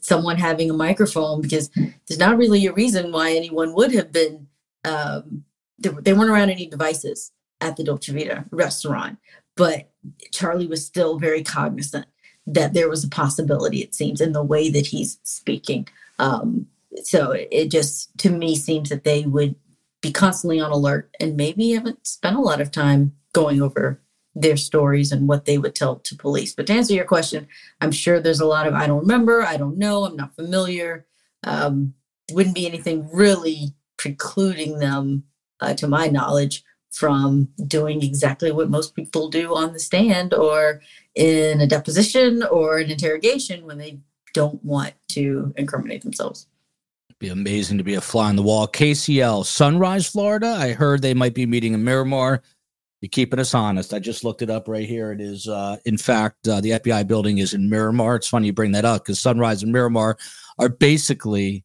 [0.00, 1.68] someone having a microphone, because
[2.06, 4.46] there's not really a reason why anyone would have been
[4.84, 5.44] um,
[5.78, 9.18] they, they weren't around any devices at the Dolce Vita restaurant,
[9.56, 9.90] but
[10.32, 12.06] Charlie was still very cognizant
[12.46, 15.88] that there was a possibility, it seems, in the way that he's speaking.
[16.18, 16.66] Um,
[17.02, 19.54] so it just, to me, seems that they would
[20.00, 24.00] be constantly on alert and maybe haven't spent a lot of time going over
[24.40, 26.54] their stories and what they would tell to police.
[26.54, 27.48] But to answer your question,
[27.80, 31.06] I'm sure there's a lot of I don't remember, I don't know, I'm not familiar.
[31.44, 31.94] Um,
[32.32, 35.24] wouldn't be anything really precluding them,
[35.60, 40.80] uh, to my knowledge, from doing exactly what most people do on the stand or
[41.14, 43.98] in a deposition or an interrogation when they
[44.34, 46.46] don't want to incriminate themselves.
[47.18, 48.68] Be amazing to be a fly on the wall.
[48.68, 50.56] KCL, Sunrise, Florida.
[50.58, 52.42] I heard they might be meeting in Miramar.
[53.00, 53.94] You're keeping us honest.
[53.94, 55.12] I just looked it up right here.
[55.12, 58.16] It is, uh, in fact, uh, the FBI building is in Miramar.
[58.16, 60.18] It's funny you bring that up because Sunrise and Miramar
[60.58, 61.64] are basically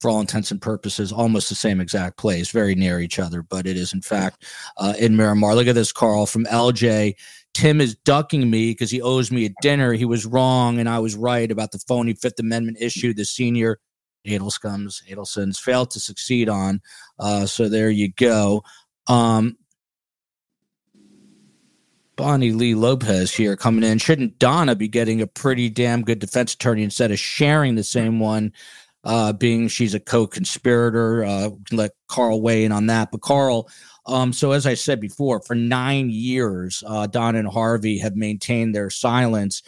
[0.00, 3.66] for all intents and purposes, almost the same exact place, very near each other, but
[3.66, 4.46] it is in fact
[4.78, 5.54] uh, in Miramar.
[5.54, 7.16] Look at this, Carl from LJ.
[7.52, 9.92] Tim is ducking me because he owes me a dinner.
[9.92, 13.12] He was wrong, and I was right about the phony Fifth Amendment issue.
[13.12, 13.78] The senior
[14.26, 16.80] Adelscoms, Adelsons failed to succeed on.
[17.18, 18.62] Uh, so there you go.
[19.06, 19.56] Um,
[22.20, 23.98] Bonnie Lee Lopez here coming in.
[23.98, 28.20] Shouldn't Donna be getting a pretty damn good defense attorney instead of sharing the same
[28.20, 28.52] one?
[29.04, 31.24] uh, being she's a co-conspirator.
[31.24, 33.10] Uh, let Carl weigh in on that.
[33.10, 33.68] But Carl,
[34.06, 38.74] um, so as I said before, for nine years, uh, Don and Harvey have maintained
[38.74, 39.62] their silence.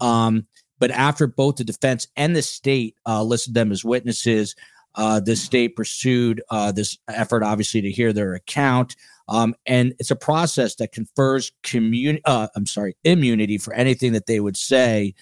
[0.00, 0.46] Um,
[0.78, 4.54] but after both the defense and the state uh, listed them as witnesses,
[4.96, 8.96] uh, the state pursued uh, this effort, obviously, to hear their account.
[9.28, 12.22] Um, and it's a process that confers community.
[12.24, 15.14] Uh, I'm sorry, immunity for anything that they would say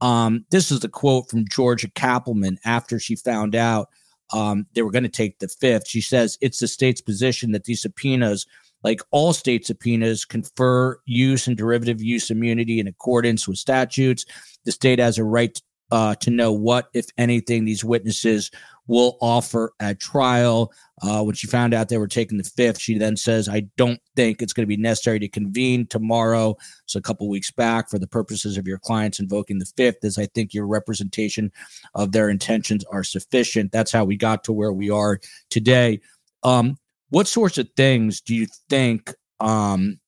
[0.00, 3.88] um, this is the quote from Georgia Cappleman after she found out
[4.32, 5.88] um, they were going to take the fifth.
[5.88, 8.46] She says it's the state's position that these subpoenas,
[8.84, 14.24] like all state subpoenas, confer use and derivative use immunity in accordance with statutes.
[14.64, 18.50] The state has a right uh, to know what, if anything, these witnesses
[18.86, 20.72] will offer at trial.
[21.02, 24.00] Uh, when she found out they were taking the fifth, she then says, I don't
[24.16, 26.56] think it's going to be necessary to convene tomorrow.
[26.86, 30.18] So, a couple weeks back, for the purposes of your clients invoking the fifth, as
[30.18, 31.52] I think your representation
[31.94, 33.70] of their intentions are sufficient.
[33.70, 35.20] That's how we got to where we are
[35.50, 36.00] today.
[36.42, 36.78] Um,
[37.10, 40.00] what sorts of things do you think um,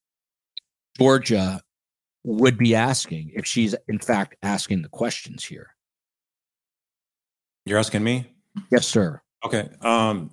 [0.99, 1.63] Georgia
[2.25, 5.75] would be asking if she's, in fact, asking the questions here?
[7.65, 8.33] You're asking me?
[8.71, 9.23] Yes, sir.
[9.45, 9.69] Okay.
[9.81, 10.31] Um,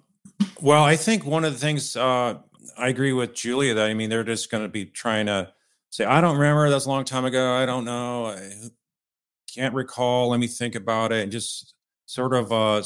[0.61, 2.35] well, I think one of the things uh,
[2.77, 5.51] I agree with Julia that I mean they're just going to be trying to
[5.89, 7.53] say I don't remember that's a long time ago.
[7.53, 8.27] I don't know.
[8.27, 8.69] I
[9.53, 10.29] can't recall.
[10.29, 11.73] Let me think about it and just
[12.05, 12.83] sort of uh,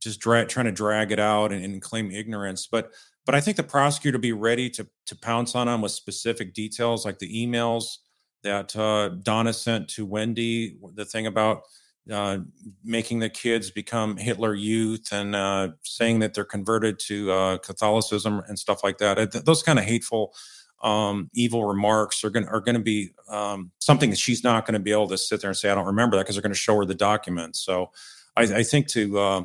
[0.00, 2.66] just dra- trying to drag it out and, and, claim ignorance.
[2.70, 2.92] But
[3.26, 6.54] but I think the prosecutor will be ready to to pounce on them with specific
[6.54, 7.98] details like the emails
[8.42, 10.76] that uh, Donna sent to Wendy.
[10.94, 11.62] The thing about
[12.10, 12.38] uh,
[12.84, 18.42] making the kids become Hitler Youth and uh, saying that they're converted to uh, Catholicism
[18.48, 19.44] and stuff like that.
[19.44, 20.34] those kind of hateful,
[20.82, 24.80] um, evil remarks are going are to be um, something that she's not going to
[24.80, 26.58] be able to sit there and say I don't remember that because they're going to
[26.58, 27.60] show her the documents.
[27.60, 27.90] So
[28.36, 29.44] I, I think to uh,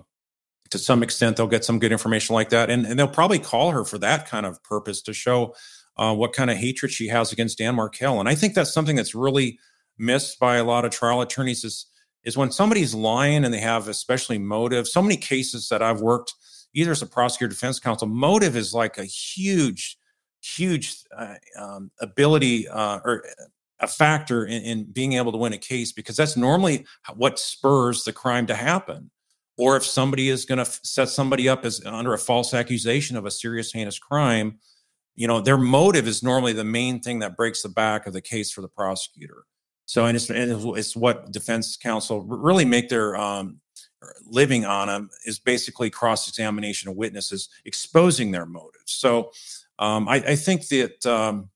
[0.69, 3.71] to some extent they'll get some good information like that, and, and they'll probably call
[3.71, 5.56] her for that kind of purpose to show
[5.97, 8.19] uh, what kind of hatred she has against Dan Markel.
[8.19, 9.60] And I think that's something that's really
[9.97, 11.88] missed by a lot of trial attorneys is
[12.23, 14.88] is when somebody's lying and they have especially motive.
[14.88, 16.34] So many cases that I've worked
[16.73, 19.97] either as a prosecutor defense counsel, motive is like a huge,
[20.41, 23.25] huge uh, um, ability uh, or
[23.79, 28.03] a factor in, in, being able to win a case because that's normally what spurs
[28.06, 29.12] the crime to happen.
[29.58, 33.17] Or if somebody is going to f- set somebody up as under a false accusation
[33.17, 34.60] of a serious heinous crime,
[35.15, 38.21] you know their motive is normally the main thing that breaks the back of the
[38.21, 39.45] case for the prosecutor.
[39.86, 43.60] So, and it's, and it's what defense counsel really make their um,
[44.26, 48.91] living on them is basically cross examination of witnesses, exposing their motives.
[48.93, 49.32] So,
[49.80, 51.49] um, I, I, think that um,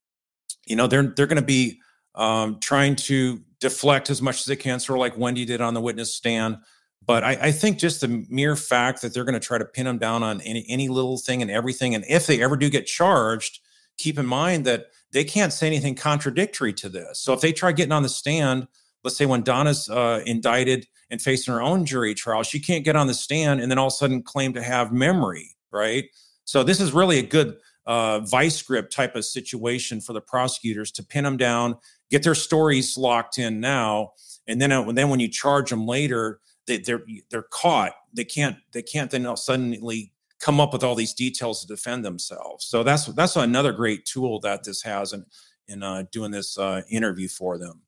[0.65, 1.79] you know they're they're going to be
[2.15, 5.73] um, trying to deflect as much as they can, sort of like Wendy did on
[5.73, 6.57] the witness stand.
[7.05, 9.85] But I, I think just the mere fact that they're going to try to pin
[9.85, 12.85] them down on any any little thing and everything, and if they ever do get
[12.85, 13.59] charged,
[13.97, 17.19] keep in mind that they can't say anything contradictory to this.
[17.19, 18.67] So if they try getting on the stand,
[19.03, 22.95] let's say when Donna's uh, indicted and facing her own jury trial, she can't get
[22.95, 26.05] on the stand and then all of a sudden claim to have memory, right?
[26.43, 30.91] So this is really a good uh, vice grip type of situation for the prosecutors
[30.91, 31.77] to pin them down,
[32.11, 34.11] get their stories locked in now,
[34.45, 37.93] and then uh, then when you charge them later, they, they're they're caught.
[38.13, 42.65] They can't they can't then suddenly come up with all these details to defend themselves.
[42.65, 45.25] So that's that's another great tool that this has in
[45.67, 47.81] in uh, doing this uh, interview for them.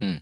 [0.00, 0.16] Hmm.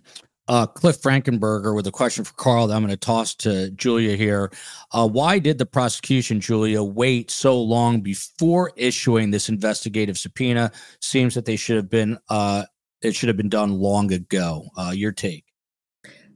[0.49, 4.17] Uh, Cliff Frankenberger with a question for Carl that I'm going to toss to Julia
[4.17, 4.51] here.
[4.91, 10.73] Uh, why did the prosecution, Julia, wait so long before issuing this investigative subpoena?
[11.01, 12.65] Seems that they should have been uh,
[13.03, 14.69] it should have been done long ago.
[14.77, 15.52] Uh, your take?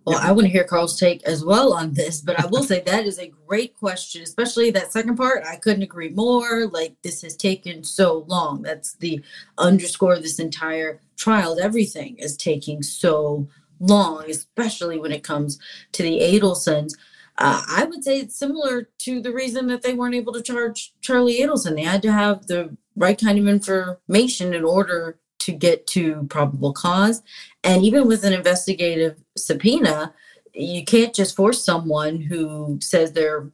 [0.06, 2.80] Well, I want to hear Carl's take as well on this, but I will say
[2.80, 5.42] that is a great question, especially that second part.
[5.44, 6.68] I couldn't agree more.
[6.68, 8.62] Like, this has taken so long.
[8.62, 9.20] That's the
[9.58, 11.58] underscore of this entire trial.
[11.60, 13.48] Everything is taking so
[13.80, 15.58] long, especially when it comes
[15.92, 16.92] to the Adelsons.
[17.38, 20.94] Uh, I would say it's similar to the reason that they weren't able to charge
[21.00, 21.74] Charlie Adelson.
[21.74, 26.72] They had to have the right kind of information in order to get to probable
[26.72, 27.22] cause.
[27.62, 30.12] And even with an investigative subpoena,
[30.52, 33.52] you can't just force someone who says they're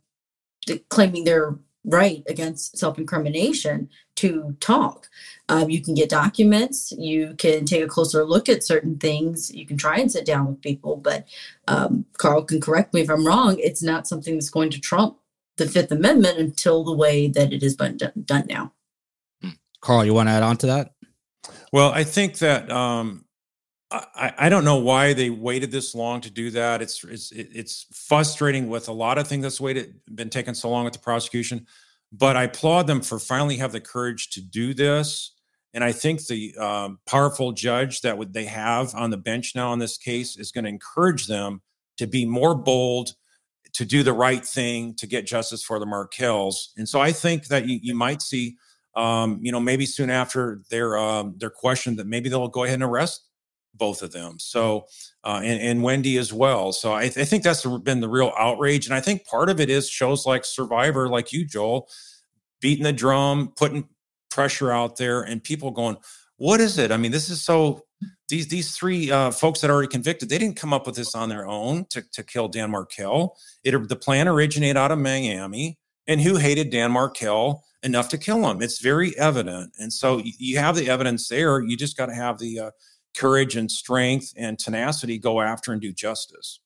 [0.88, 5.08] claiming their right against self incrimination to talk.
[5.50, 9.66] Um, you can get documents, you can take a closer look at certain things, you
[9.66, 10.96] can try and sit down with people.
[10.96, 11.26] But
[11.68, 15.18] um, Carl can correct me if I'm wrong, it's not something that's going to trump
[15.58, 18.72] the Fifth Amendment until the way that it has been done, done now.
[19.82, 20.94] Carl, you want to add on to that?
[21.72, 23.24] Well, I think that um,
[23.90, 26.82] I, I don't know why they waited this long to do that.
[26.82, 30.84] It's it's it's frustrating with a lot of things that's waited been taking so long
[30.84, 31.66] with the prosecution,
[32.12, 35.32] but I applaud them for finally have the courage to do this.
[35.74, 39.72] And I think the um, powerful judge that would they have on the bench now
[39.72, 41.62] in this case is going to encourage them
[41.96, 43.14] to be more bold,
[43.72, 46.72] to do the right thing, to get justice for the Markels.
[46.76, 48.58] And so I think that you, you might see
[48.94, 52.74] um, you know, maybe soon after their um, their question that maybe they'll go ahead
[52.74, 53.26] and arrest
[53.74, 54.38] both of them.
[54.38, 54.86] So,
[55.24, 56.72] uh, and, and Wendy as well.
[56.72, 59.60] So I, th- I think that's been the real outrage, and I think part of
[59.60, 61.88] it is shows like Survivor, like you, Joel,
[62.60, 63.88] beating the drum, putting
[64.30, 65.96] pressure out there, and people going,
[66.36, 67.82] "What is it?" I mean, this is so.
[68.28, 71.14] These these three uh, folks that are already convicted, they didn't come up with this
[71.14, 73.36] on their own to to kill Dan Markel.
[73.62, 78.48] It the plan originated out of Miami, and who hated Dan Markel enough to kill
[78.48, 78.62] him.
[78.62, 79.72] It's very evident.
[79.78, 81.60] And so you have the evidence there.
[81.60, 82.70] You just got to have the uh,
[83.16, 86.60] courage and strength and tenacity go after and do justice.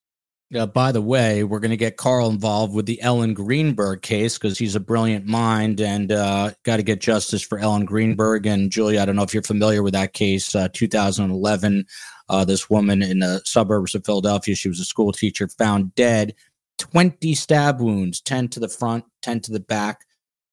[0.54, 4.38] Uh, by the way, we're going to get Carl involved with the Ellen Greenberg case
[4.38, 8.46] because he's a brilliant mind and uh, got to get justice for Ellen Greenberg.
[8.46, 11.84] And Julia, I don't know if you're familiar with that case, uh, 2011.
[12.28, 16.34] Uh, this woman in the suburbs of Philadelphia, she was a school teacher, found dead,
[16.78, 20.05] 20 stab wounds, 10 to the front, 10 to the back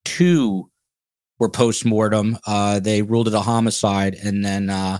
[0.04, 0.70] two
[1.38, 2.38] were post mortem.
[2.46, 4.98] Uh, they ruled it a homicide, and then uh,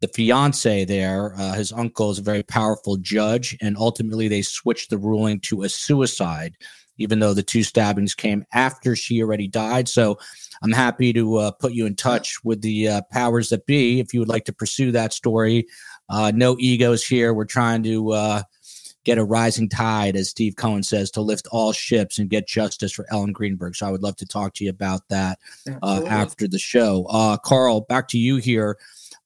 [0.00, 4.90] the fiance there, uh, his uncle, is a very powerful judge, and ultimately they switched
[4.90, 6.56] the ruling to a suicide,
[6.98, 9.88] even though the two stabbings came after she already died.
[9.88, 10.18] So
[10.62, 14.12] I'm happy to uh, put you in touch with the uh, powers that be if
[14.12, 15.66] you would like to pursue that story.
[16.08, 17.32] Uh, no egos here.
[17.32, 18.12] We're trying to
[19.04, 22.92] get a rising tide, as Steve Cohen says, to lift all ships and get justice
[22.92, 23.76] for Ellen Greenberg.
[23.76, 25.38] So I would love to talk to you about that
[25.82, 27.06] uh, after the show.
[27.08, 28.78] Uh, Carl, back to you here.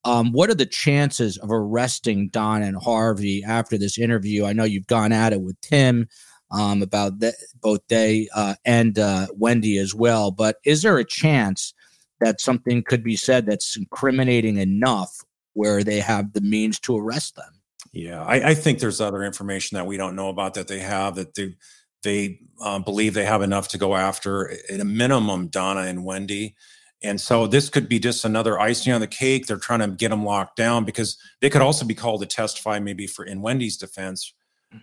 [0.05, 4.45] Um, what are the chances of arresting Don and Harvey after this interview?
[4.45, 6.09] I know you've gone at it with Tim
[6.51, 7.15] um, about
[7.61, 11.75] both they uh, and uh, Wendy as well, but is there a chance
[12.21, 15.25] that something could be said that's incriminating enough
[15.55, 17.58] where they have the means to arrest them?
[17.93, 21.15] Yeah, I, I, think there's other information that we don't know about that they have
[21.15, 21.55] that they
[22.03, 26.55] they uh, believe they have enough to go after at a minimum Donna and Wendy.
[27.03, 29.47] And so this could be just another icing on the cake.
[29.47, 32.79] They're trying to get them locked down because they could also be called to testify,
[32.81, 34.35] maybe for in Wendy's defense,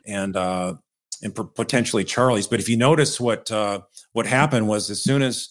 [0.05, 0.75] and uh,
[1.21, 2.47] and potentially Charlie's.
[2.47, 3.81] But if you notice what uh,
[4.13, 5.49] what happened was as soon as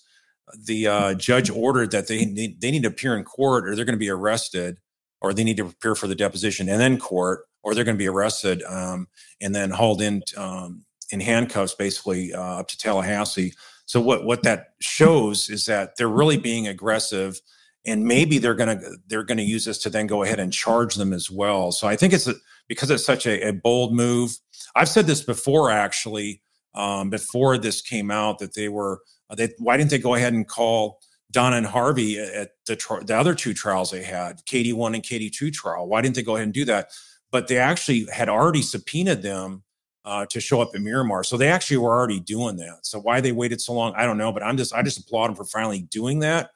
[0.67, 3.85] the uh, judge ordered that they need, they need to appear in court or they're
[3.85, 4.79] going to be arrested,
[5.25, 7.99] or they need to prepare for the deposition and then court, or they're going to
[8.03, 9.09] be arrested um,
[9.41, 13.55] and then hauled in um, in handcuffs, basically uh, up to Tallahassee.
[13.87, 17.41] So what what that shows is that they're really being aggressive,
[17.87, 21.15] and maybe they're gonna they're gonna use this to then go ahead and charge them
[21.15, 21.73] as well.
[21.73, 22.35] So I think it's a,
[22.69, 24.37] because it's such a, a bold move.
[24.77, 26.43] I've said this before, actually,
[26.75, 29.01] um, before this came out, that they were
[29.35, 31.01] they why didn't they go ahead and call
[31.35, 35.89] Donna and Harvey at the, the other two trials they had, KD1 and KD2 trial.
[35.89, 36.93] Why didn't they go ahead and do that?
[37.33, 39.65] But they actually had already subpoenaed them
[40.05, 41.25] uh, to show up in Miramar.
[41.25, 42.79] So they actually were already doing that.
[42.83, 44.33] So why they waited so long, I don't know.
[44.33, 46.51] But I'm just, I just applaud them for finally doing that.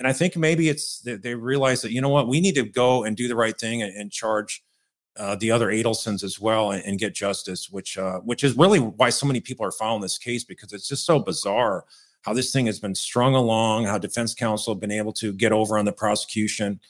[0.00, 2.64] And I think maybe it's they, they realize that you know what we need to
[2.64, 4.62] go and do the right thing and, and charge
[5.16, 8.80] uh, the other Adelsons as well and, and get justice, which uh, which is really
[8.80, 11.84] why so many people are following this case because it's just so bizarre
[12.26, 15.52] how this thing has been strung along, how defense counsel have been able to get
[15.52, 16.80] over on the prosecution.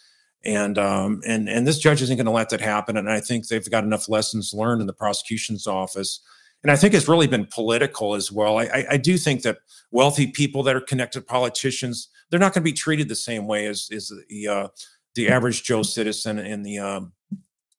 [0.44, 2.96] And um, and and this judge isn't going to let that happen.
[2.96, 6.20] And I think they've got enough lessons learned in the prosecution's office.
[6.62, 8.58] And I think it's really been political as well.
[8.58, 9.58] I, I, I do think that
[9.90, 13.46] wealthy people that are connected to politicians, they're not going to be treated the same
[13.46, 14.68] way as, as the uh,
[15.14, 17.12] the average Joe citizen in the um,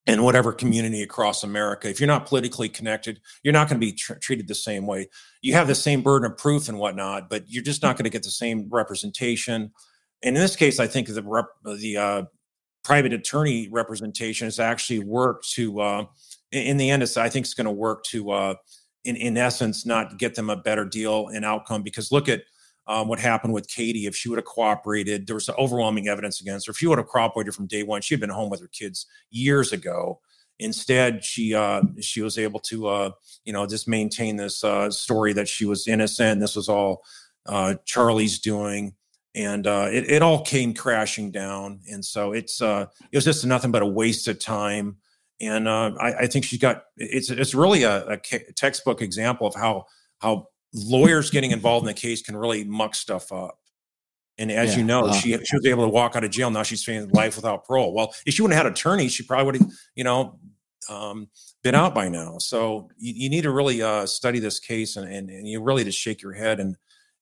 [0.08, 1.89] in whatever community across America.
[1.89, 5.10] If you're not politically connected, you're not going to be tr- treated the same way.
[5.41, 8.10] You have the same burden of proof and whatnot, but you're just not going to
[8.10, 9.72] get the same representation.
[10.24, 12.24] And in this case, I think the rep- the uh,
[12.84, 15.82] private attorney representation has actually worked to.
[15.82, 16.05] Uh,
[16.53, 18.55] in the end, it's, I think it's going to work to, uh,
[19.03, 21.84] in in essence, not get them a better deal and outcome.
[21.84, 22.43] Because look at
[22.88, 24.06] um, what happened with Katie.
[24.06, 26.72] If she would have cooperated, there was overwhelming evidence against her.
[26.72, 29.06] If she would have cooperated from day one, she had been home with her kids
[29.30, 30.22] years ago.
[30.60, 33.12] Instead, she uh, she was able to uh,
[33.46, 36.42] you know just maintain this uh, story that she was innocent.
[36.42, 37.04] This was all
[37.46, 38.96] uh, Charlie's doing,
[39.36, 41.82] and uh, it, it all came crashing down.
[41.92, 44.98] And so it's uh, it was just nothing but a waste of time.
[45.40, 49.86] And I, I, think she's got it's it's really a, a textbook example of how
[50.18, 53.59] how lawyers getting involved in the case can really muck stuff up.
[54.38, 56.51] And as yeah, you know, uh, she she was able to walk out of jail.
[56.51, 57.93] Now she's facing life without parole.
[57.93, 60.39] Well, if she wouldn't have had attorneys, she probably would have, you know,
[60.89, 61.30] um,
[61.63, 62.38] been out by now.
[62.38, 65.84] So you, you need to really uh, study this case, and, and, and you really
[65.84, 66.76] just shake your head and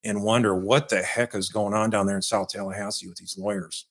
[0.03, 3.37] and wonder what the heck is going on down there in South Tallahassee with these
[3.37, 3.87] lawyers.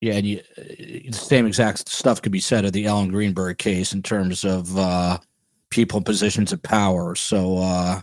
[0.00, 3.58] Yeah, and you, uh, the same exact stuff could be said of the Ellen Greenberg
[3.58, 5.18] case in terms of uh,
[5.70, 7.14] people in positions of power.
[7.14, 8.00] So uh,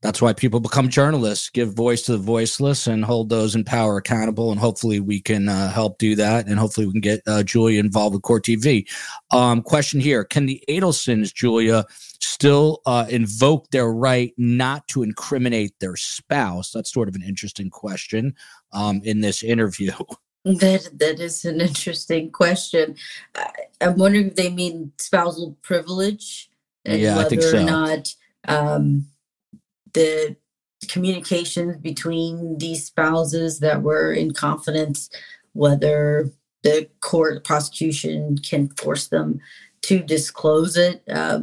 [0.00, 3.96] that's why people become journalists, give voice to the voiceless, and hold those in power
[3.96, 4.52] accountable.
[4.52, 6.46] And hopefully, we can uh, help do that.
[6.46, 8.88] And hopefully, we can get uh, Julia involved with Court TV.
[9.32, 11.84] Um, question here: Can the Adelsons, Julia,
[12.20, 16.70] still uh, invoke their right not to incriminate their spouse?
[16.70, 18.36] That's sort of an interesting question
[18.72, 19.92] um, in this interview.
[20.44, 22.94] That that is an interesting question.
[23.34, 23.50] I,
[23.82, 26.48] am wondering if they mean spousal privilege
[26.86, 27.58] and yeah, whether so.
[27.58, 28.14] or not.
[28.46, 29.08] Um,
[29.98, 30.36] the
[30.86, 35.10] communications between these spouses that were in confidence,
[35.54, 36.30] whether
[36.62, 39.40] the court prosecution can force them
[39.82, 41.02] to disclose it.
[41.12, 41.40] Uh,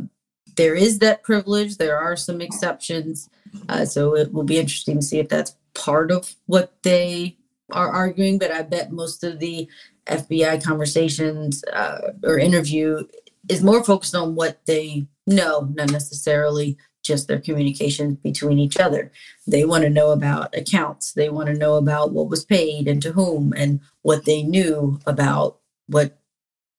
[0.56, 1.76] there is that privilege.
[1.76, 3.30] There are some exceptions.
[3.68, 7.36] Uh, so it will be interesting to see if that's part of what they
[7.74, 8.40] are arguing.
[8.40, 9.68] But I bet most of the
[10.08, 13.04] FBI conversations uh, or interview
[13.50, 19.12] is more focused on what they know, not necessarily just their communication between each other.
[19.48, 21.14] They want to know about accounts.
[21.14, 25.00] They want to know about what was paid and to whom and what they knew
[25.06, 26.20] about what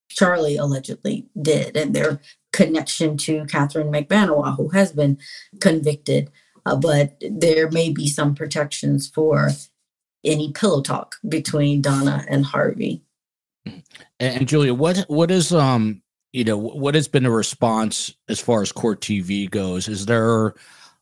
[0.08, 2.20] Charlie allegedly did and their
[2.52, 5.18] connection to Katherine Magbanua, who has been
[5.60, 6.30] convicted.
[6.64, 9.50] Uh, but there may be some protections for
[10.24, 13.02] any pillow talk between Donna and Harvey.
[14.18, 16.02] And Julia, what what is um
[16.32, 19.88] you know, what has been the response as far as court TV goes?
[19.88, 20.54] Is there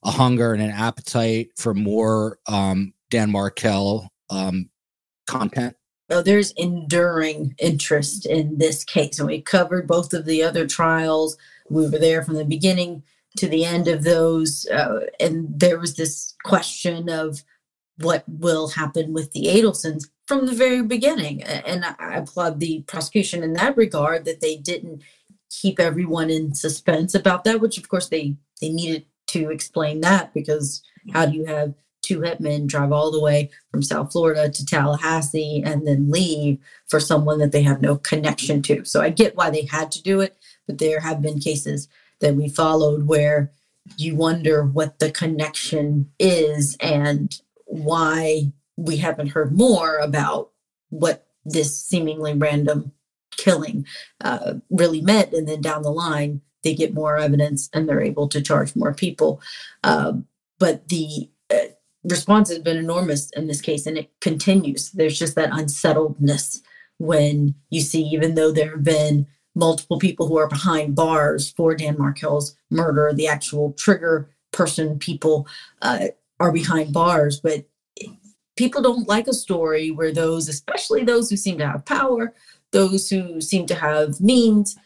[0.05, 4.69] a hunger and an appetite for more um, Dan Markel um,
[5.27, 5.77] content?
[6.11, 9.19] Oh, there's enduring interest in this case.
[9.19, 11.37] And we covered both of the other trials.
[11.71, 13.03] We were there from the beginning
[13.39, 14.67] to the end of those.
[14.67, 17.43] Uh, and there was this question of
[17.99, 21.43] what will happen with the Adelsons from the very beginning.
[21.43, 25.03] And I applaud the prosecution in that regard that they didn't
[25.51, 30.33] keep everyone in suspense about that, which of course they they needed to explain that
[30.33, 34.67] because how do you have two hitmen drive all the way from South Florida to
[34.67, 38.85] Tallahassee and then leave for someone that they have no connection to?
[38.85, 41.89] So I get why they had to do it, but there have been cases
[42.21, 43.51] that we followed where
[43.97, 50.51] you wonder what the connection is and why we haven't heard more about
[50.91, 52.93] what this seemingly random
[53.37, 53.87] killing
[54.23, 55.33] uh, really meant.
[55.33, 58.95] And then down the line, they get more evidence and they're able to charge more
[58.95, 59.41] people.
[59.83, 60.15] Uh,
[60.59, 61.69] but the uh,
[62.05, 64.91] response has been enormous in this case, and it continues.
[64.93, 66.63] There's just that unsettledness
[66.99, 71.75] when you see, even though there have been multiple people who are behind bars for
[71.75, 75.47] Dan Markel's murder, the actual trigger person, people
[75.83, 76.09] uh,
[76.41, 77.67] are behind bars, but
[78.57, 82.35] people don't like a story where those, especially those who seem to have power,
[82.71, 84.77] those who seem to have means,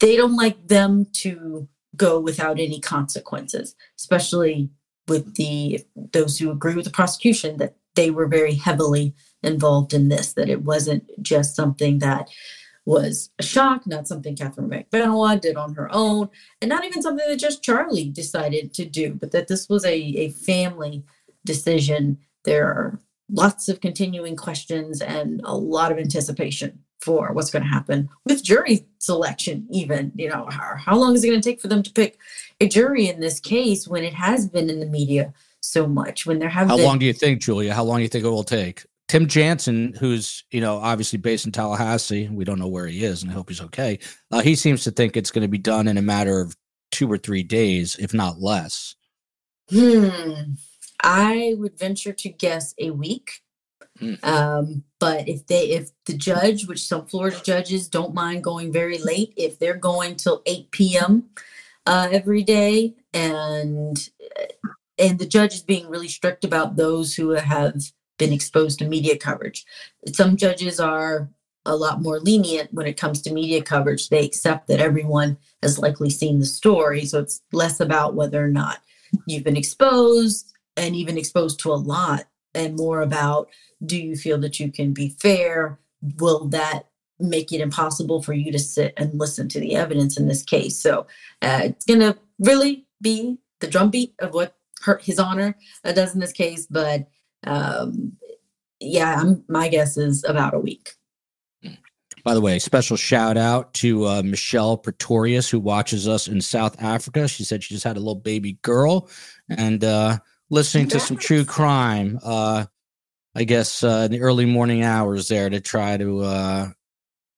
[0.00, 4.68] they don't like them to go without any consequences, especially
[5.06, 10.08] with the those who agree with the prosecution that they were very heavily involved in
[10.08, 12.28] this, that it wasn't just something that
[12.86, 16.28] was a shock, not something Katherine Magbanua did on her own,
[16.60, 19.94] and not even something that just Charlie decided to do, but that this was a,
[19.94, 21.02] a family
[21.46, 27.62] decision, there are lots of continuing questions and a lot of anticipation for what's going
[27.62, 31.48] to happen with jury selection even you know how, how long is it going to
[31.48, 32.18] take for them to pick
[32.60, 36.38] a jury in this case when it has been in the media so much when
[36.38, 38.28] there have how been, long do you think julia how long do you think it
[38.28, 38.84] will take?
[39.08, 43.22] Tim jansen who's you know obviously based in tallahassee we don't know where he is
[43.22, 43.98] and i hope he's okay
[44.30, 46.56] uh, he seems to think it's going to be done in a matter of
[46.90, 48.94] two or three days if not less.
[49.70, 50.54] Hmm
[51.04, 53.44] i would venture to guess a week
[54.00, 54.24] Mm.
[54.24, 58.98] Um, but if they if the judge, which some Florida judges don't mind going very
[58.98, 61.30] late, if they're going till 8 p.m.
[61.86, 64.08] Uh, every day, and
[64.98, 67.82] and the judge is being really strict about those who have
[68.18, 69.64] been exposed to media coverage.
[70.12, 71.28] Some judges are
[71.66, 74.08] a lot more lenient when it comes to media coverage.
[74.08, 78.48] They accept that everyone has likely seen the story, so it's less about whether or
[78.48, 78.80] not
[79.26, 83.48] you've been exposed and even exposed to a lot and more about
[83.84, 85.78] do you feel that you can be fair?
[86.18, 86.84] Will that
[87.18, 90.78] make it impossible for you to sit and listen to the evidence in this case?
[90.78, 91.06] So
[91.42, 96.14] uh, it's going to really be the drumbeat of what hurt his honor uh, does
[96.14, 96.66] in this case.
[96.66, 97.08] But
[97.46, 98.16] um,
[98.80, 100.92] yeah, I'm, my guess is about a week.
[102.24, 106.82] By the way, special shout out to uh, Michelle Pretorius, who watches us in South
[106.82, 107.28] Africa.
[107.28, 109.10] She said she just had a little baby girl
[109.50, 110.18] and uh,
[110.54, 112.18] listening to some true crime.
[112.22, 112.64] Uh,
[113.34, 116.68] I guess uh, in the early morning hours there to try to uh,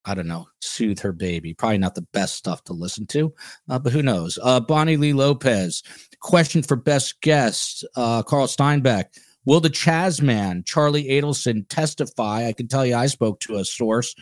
[0.04, 1.54] I don't know soothe her baby.
[1.54, 3.32] Probably not the best stuff to listen to,
[3.68, 4.38] uh, but who knows?
[4.42, 5.82] Uh, Bonnie Lee Lopez.
[6.20, 9.06] Question for best guest, uh, Carl Steinbeck.
[9.46, 12.46] Will the Chaz man, Charlie Adelson, testify?
[12.46, 14.14] I can tell you, I spoke to a source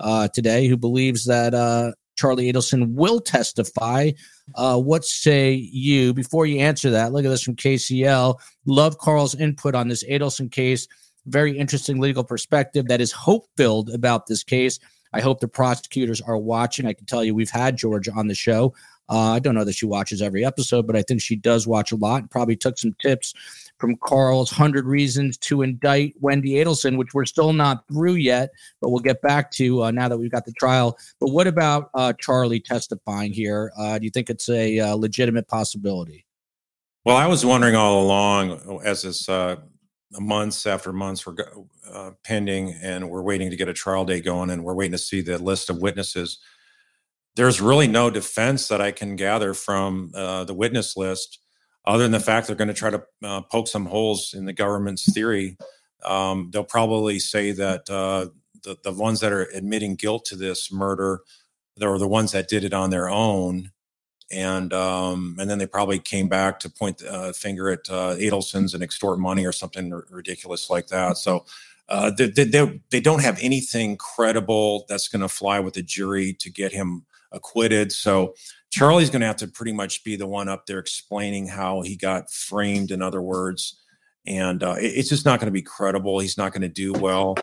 [0.00, 4.10] uh, today who believes that uh, Charlie Adelson will testify.
[4.54, 6.12] Uh, what say you?
[6.12, 8.38] Before you answer that, look at this from KCL.
[8.66, 10.86] Love Carl's input on this Adelson case
[11.26, 14.78] very interesting legal perspective that is hope filled about this case.
[15.12, 16.86] I hope the prosecutors are watching.
[16.86, 18.74] I can tell you we've had Georgia on the show.
[19.08, 21.90] Uh, I don't know that she watches every episode, but I think she does watch
[21.90, 23.34] a lot and probably took some tips
[23.80, 28.50] from Carl's 100 Reasons to Indict Wendy Adelson, which we're still not through yet,
[28.80, 30.96] but we'll get back to uh, now that we've got the trial.
[31.18, 33.72] But what about uh, Charlie testifying here?
[33.76, 36.26] Uh, do you think it's a uh, legitimate possibility?
[37.04, 39.56] Well, I was wondering all along as this uh,
[40.12, 41.36] months after months were
[41.90, 44.98] uh, pending and we're waiting to get a trial date going and we're waiting to
[44.98, 46.38] see the list of witnesses
[47.36, 51.38] there's really no defense that i can gather from the witness list
[51.86, 54.52] other than the fact they're going to try to uh, poke some holes in the
[54.52, 55.56] government's theory
[56.04, 58.26] um, they'll probably say that uh,
[58.62, 61.20] the, the ones that are admitting guilt to this murder
[61.76, 63.70] they're the ones that did it on their own
[64.30, 68.14] and um, and then they probably came back to point the uh, finger at uh,
[68.14, 71.16] Adelson's and extort money or something r- ridiculous like that.
[71.16, 71.44] So
[71.88, 76.32] uh, they, they, they don't have anything credible that's going to fly with the jury
[76.34, 77.90] to get him acquitted.
[77.90, 78.34] So
[78.70, 81.96] Charlie's going to have to pretty much be the one up there explaining how he
[81.96, 82.90] got framed.
[82.90, 83.80] In other words,
[84.26, 86.20] and uh, it, it's just not going to be credible.
[86.20, 87.36] He's not going to do well.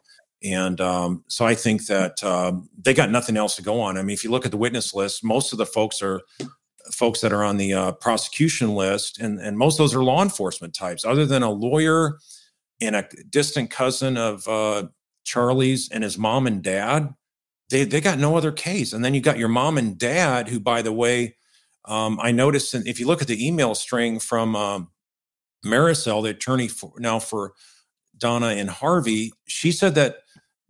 [0.44, 3.98] And um, so I think that um, they got nothing else to go on.
[3.98, 6.22] I mean, if you look at the witness list, most of the folks are
[6.92, 10.22] folks that are on the uh, prosecution list, and, and most of those are law
[10.22, 12.18] enforcement types, other than a lawyer
[12.80, 14.88] and a distant cousin of uh,
[15.24, 17.14] Charlie's and his mom and dad.
[17.70, 18.94] They, they got no other case.
[18.94, 21.36] And then you got your mom and dad, who, by the way,
[21.86, 24.90] um, I noticed in, if you look at the email string from um,
[25.66, 27.54] Marissel, the attorney for, now for
[28.18, 30.18] Donna and Harvey, she said that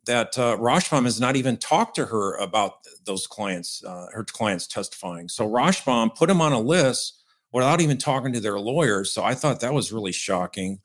[0.06, 2.76] that uh, Rashbaum has not even talked to her about
[3.06, 5.28] those clients, uh, her clients testifying.
[5.28, 7.22] So Rashbaum put him on a list
[7.52, 9.12] without even talking to their lawyers.
[9.12, 10.80] So I thought that was really shocking.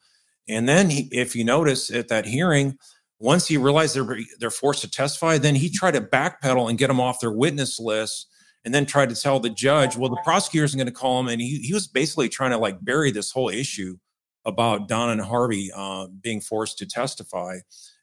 [0.49, 2.79] And then, he, if you notice at that hearing,
[3.23, 6.89] once he realized they're they're forced to testify, then he tried to backpedal and get
[6.89, 8.27] them off their witness list,
[8.65, 11.29] and then tried to tell the judge, "Well, the prosecutor isn't going to call him."
[11.29, 13.97] And he he was basically trying to like bury this whole issue
[14.45, 17.59] about Don and Harvey uh, being forced to testify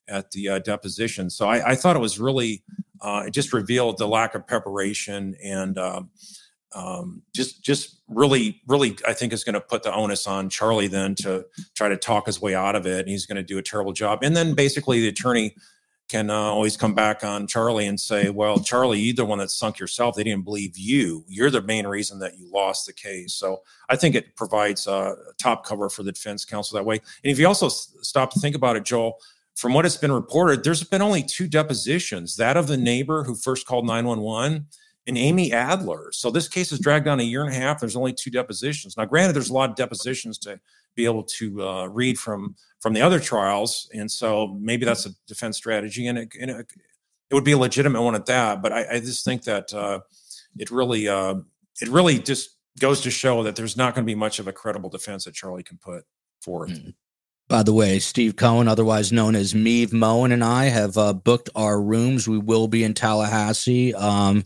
[0.07, 1.29] at the uh, deposition.
[1.29, 2.63] So I, I, thought it was really,
[3.01, 6.09] uh, it just revealed the lack of preparation and um,
[6.73, 10.87] um, just, just really, really, I think is going to put the onus on Charlie
[10.87, 11.45] then to
[11.75, 12.99] try to talk his way out of it.
[12.99, 14.19] And he's going to do a terrible job.
[14.23, 15.55] And then basically the attorney
[16.09, 19.51] can uh, always come back on Charlie and say, well, Charlie, you're the one that
[19.51, 20.15] sunk yourself.
[20.15, 21.23] They didn't believe you.
[21.27, 23.35] You're the main reason that you lost the case.
[23.35, 26.95] So I think it provides a top cover for the defense counsel that way.
[26.95, 29.19] And if you also stop to think about it, Joel,
[29.55, 33.35] from what has been reported, there's been only two depositions that of the neighbor who
[33.35, 34.65] first called 911
[35.09, 36.11] and Amy Adler.
[36.11, 37.79] So this case has dragged on a year and a half.
[37.79, 38.95] There's only two depositions.
[38.95, 40.59] Now, granted, there's a lot of depositions to
[40.95, 45.09] be able to uh, read from from the other trials, and so maybe that's a
[45.27, 46.67] defense strategy, and it, and it,
[47.29, 48.61] it would be a legitimate one at that.
[48.61, 49.99] But I, I just think that uh,
[50.57, 51.35] it really uh,
[51.81, 54.53] it really just goes to show that there's not going to be much of a
[54.53, 56.03] credible defense that Charlie can put
[56.39, 56.69] forth.
[56.69, 56.93] Mm.
[57.49, 61.49] By the way, Steve Cohen, otherwise known as Meave Moen, and I have uh, booked
[61.55, 62.27] our rooms.
[62.27, 64.43] We will be in Tallahassee um,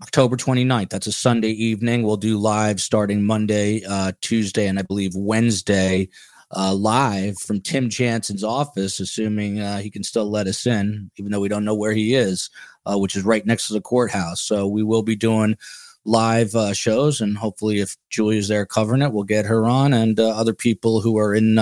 [0.00, 0.90] October 29th.
[0.90, 2.04] That's a Sunday evening.
[2.04, 6.08] We'll do live starting Monday, uh, Tuesday, and I believe Wednesday
[6.56, 11.32] uh, live from Tim Jansen's office, assuming uh, he can still let us in, even
[11.32, 12.48] though we don't know where he is,
[12.86, 14.40] uh, which is right next to the courthouse.
[14.40, 15.56] So we will be doing
[16.04, 20.20] live uh, shows, and hopefully, if Julia's there covering it, we'll get her on, and
[20.20, 21.58] uh, other people who are in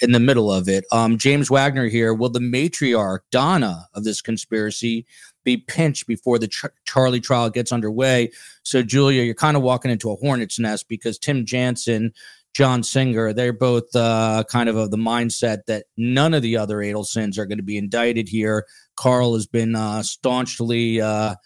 [0.00, 0.86] in the middle of it.
[0.90, 2.14] Um, James Wagner here.
[2.14, 5.04] Will the matriarch Donna of this conspiracy
[5.48, 6.48] be pinched before the
[6.84, 8.30] Charlie trial gets underway?
[8.62, 12.12] So, Julia, you're kind of walking into a hornet's nest because Tim Jansen.
[12.54, 16.78] John Singer, they're both uh, kind of of the mindset that none of the other
[16.78, 18.66] Adelsons are going to be indicted here.
[18.96, 21.36] Carl has been uh, staunchly uh,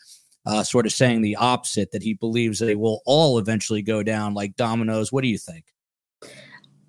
[0.46, 4.32] uh, sort of saying the opposite that he believes they will all eventually go down
[4.32, 5.12] like dominoes.
[5.12, 5.71] What do you think?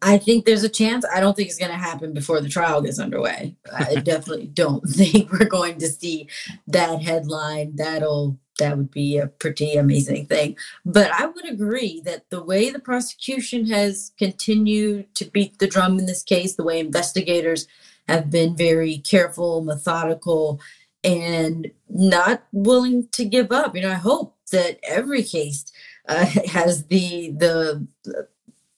[0.03, 1.05] I think there's a chance.
[1.13, 3.55] I don't think it's going to happen before the trial gets underway.
[3.73, 6.27] I definitely don't think we're going to see
[6.67, 7.75] that headline.
[7.75, 10.55] That'll that would be a pretty amazing thing.
[10.85, 15.97] But I would agree that the way the prosecution has continued to beat the drum
[15.97, 17.67] in this case, the way investigators
[18.07, 20.61] have been very careful, methodical,
[21.03, 23.75] and not willing to give up.
[23.75, 25.71] You know, I hope that every case
[26.07, 27.87] uh, has the the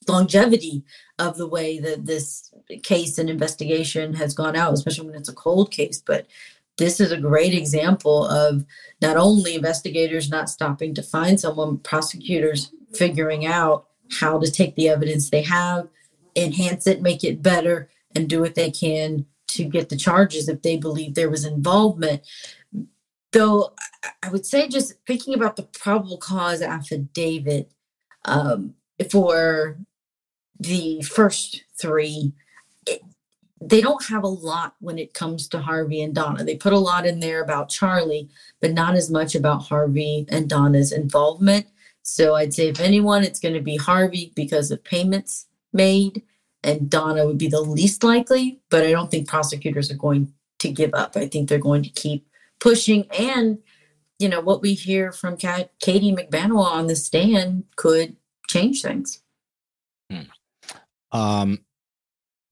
[0.08, 0.84] longevity
[1.18, 2.52] of the way that this
[2.82, 6.02] case and investigation has gone out, especially when it's a cold case.
[6.04, 6.26] But
[6.78, 8.64] this is a great example of
[9.00, 13.86] not only investigators not stopping to find someone, prosecutors figuring out
[14.20, 15.88] how to take the evidence they have,
[16.34, 20.62] enhance it, make it better, and do what they can to get the charges if
[20.62, 22.22] they believe there was involvement.
[23.32, 23.72] Though
[24.22, 27.70] I would say, just thinking about the probable cause affidavit
[28.24, 28.74] um,
[29.10, 29.78] for
[30.60, 32.32] the first three,
[33.60, 36.44] they don't have a lot when it comes to Harvey and Donna.
[36.44, 38.28] They put a lot in there about Charlie,
[38.60, 41.66] but not as much about Harvey and Donna's involvement.
[42.02, 46.22] So I'd say, if anyone, it's going to be Harvey because of payments made
[46.62, 50.70] and Donna would be the least likely, but I don't think prosecutors are going to
[50.70, 51.16] give up.
[51.16, 52.26] I think they're going to keep
[52.58, 53.06] pushing.
[53.18, 53.58] And,
[54.18, 58.16] you know, what we hear from Kat, Katie Magbanua on the stand could
[58.48, 59.22] change things.
[61.16, 61.60] Um,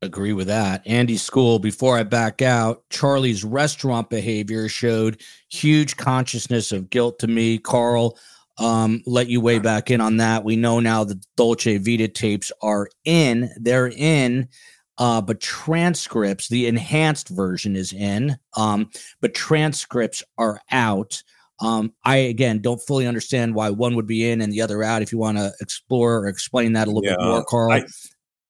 [0.01, 0.83] agree with that.
[0.87, 7.27] Andy School, before I back out, Charlie's restaurant behavior showed huge consciousness of guilt to
[7.27, 7.59] me.
[7.59, 8.19] Carl,
[8.59, 10.45] um, let you weigh back in on that.
[10.45, 14.49] We know now the Dolce Vita tapes are in, they're in,
[14.97, 18.91] uh, but transcripts, the enhanced version is in, um,
[19.21, 21.23] but transcripts are out.
[21.61, 25.03] Um, I again don't fully understand why one would be in and the other out.
[25.03, 27.73] If you want to explore or explain that a little yeah, bit more, Carl.
[27.73, 27.85] I,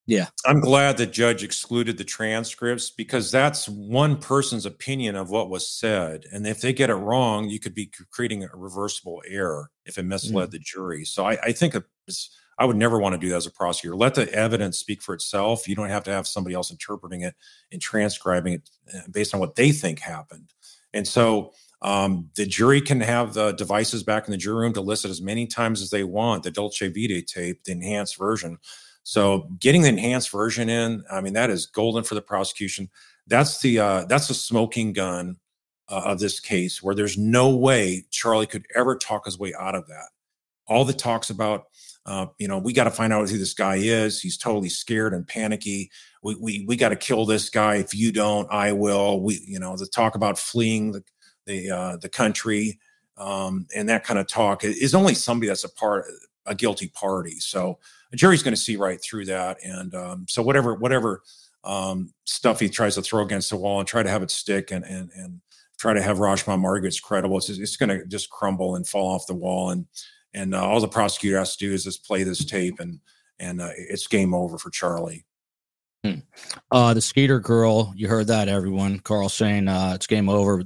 [0.07, 0.27] yeah.
[0.45, 5.67] I'm glad the judge excluded the transcripts because that's one person's opinion of what was
[5.67, 6.25] said.
[6.31, 10.05] And if they get it wrong, you could be creating a reversible error if it
[10.05, 10.53] misled mm.
[10.53, 11.05] the jury.
[11.05, 11.75] So I, I think
[12.59, 13.97] I would never want to do that as a prosecutor.
[13.97, 15.67] Let the evidence speak for itself.
[15.67, 17.35] You don't have to have somebody else interpreting it
[17.73, 20.53] and transcribing it uh, based on what they think happened.
[20.93, 24.81] And so um, the jury can have the devices back in the jury room to
[24.81, 28.59] listen as many times as they want the Dolce Vita tape, the enhanced version
[29.05, 32.91] so getting the enhanced version in, I mean, that is golden for the prosecution.
[33.27, 35.37] That's the uh, that's the smoking gun
[35.89, 39.75] uh, of this case, where there's no way Charlie could ever talk his way out
[39.75, 40.09] of that.
[40.67, 41.65] All the talks about,
[42.07, 44.21] uh, you know, we got to find out who this guy is.
[44.21, 45.91] He's totally scared and panicky.
[46.23, 47.77] We we we got to kill this guy.
[47.77, 49.21] If you don't, I will.
[49.21, 51.05] We, you know, the talk about fleeing the
[51.47, 52.79] the uh, the country
[53.17, 56.07] um, and that kind of talk is only somebody that's a part
[56.47, 57.39] a guilty party.
[57.41, 57.79] So
[58.15, 59.59] the jury's going to see right through that.
[59.65, 61.23] And um, so whatever whatever
[61.65, 64.71] um, stuff he tries to throw against the wall and try to have it stick
[64.71, 65.41] and and and
[65.79, 69.27] try to have Rashma Margaret's credible, it's, it's going to just crumble and fall off
[69.27, 69.71] the wall.
[69.71, 69.87] And
[70.33, 73.01] and uh, all the prosecutor has to do is just play this tape and
[73.41, 75.27] and uh, it's game over for Charlie.
[76.05, 76.21] Hmm.
[76.71, 79.01] Uh, the skater girl, you heard that, everyone.
[79.01, 80.63] Carl saying uh, it's game over.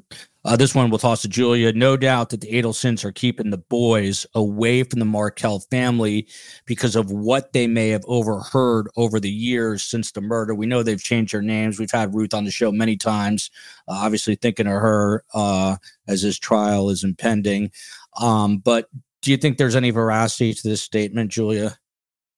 [0.48, 1.74] Uh, this one we'll toss to Julia.
[1.74, 6.26] No doubt that the Adelsons are keeping the boys away from the Markel family
[6.64, 10.54] because of what they may have overheard over the years since the murder.
[10.54, 11.78] We know they've changed their names.
[11.78, 13.50] We've had Ruth on the show many times,
[13.88, 15.76] uh, obviously thinking of her uh,
[16.06, 17.70] as this trial is impending.
[18.18, 18.88] Um, but
[19.20, 21.76] do you think there's any veracity to this statement, Julia?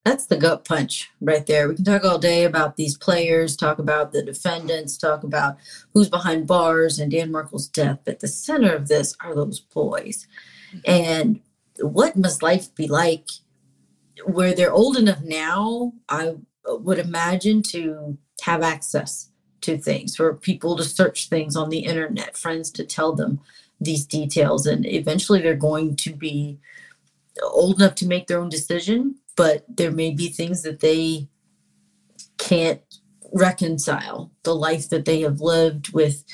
[0.04, 1.68] That's the gut punch right there.
[1.68, 5.56] We can talk all day about these players, talk about the defendants, talk about
[5.92, 8.00] who's behind bars and Dan Markel's death.
[8.04, 10.26] But the center of this are those boys.
[10.74, 10.90] Mm-hmm.
[10.90, 11.40] And
[11.80, 13.28] what must life be like
[14.24, 15.92] where they're old enough now?
[16.08, 16.36] I
[16.66, 19.30] would imagine to have access
[19.62, 23.40] to things, for people to search things on the internet, friends to tell them
[23.78, 24.66] these details.
[24.66, 26.58] And eventually they're going to be
[27.42, 31.26] old enough to make their own decision but there may be things that they
[32.36, 32.82] can't
[33.32, 34.30] reconcile.
[34.42, 36.24] The life that they have lived with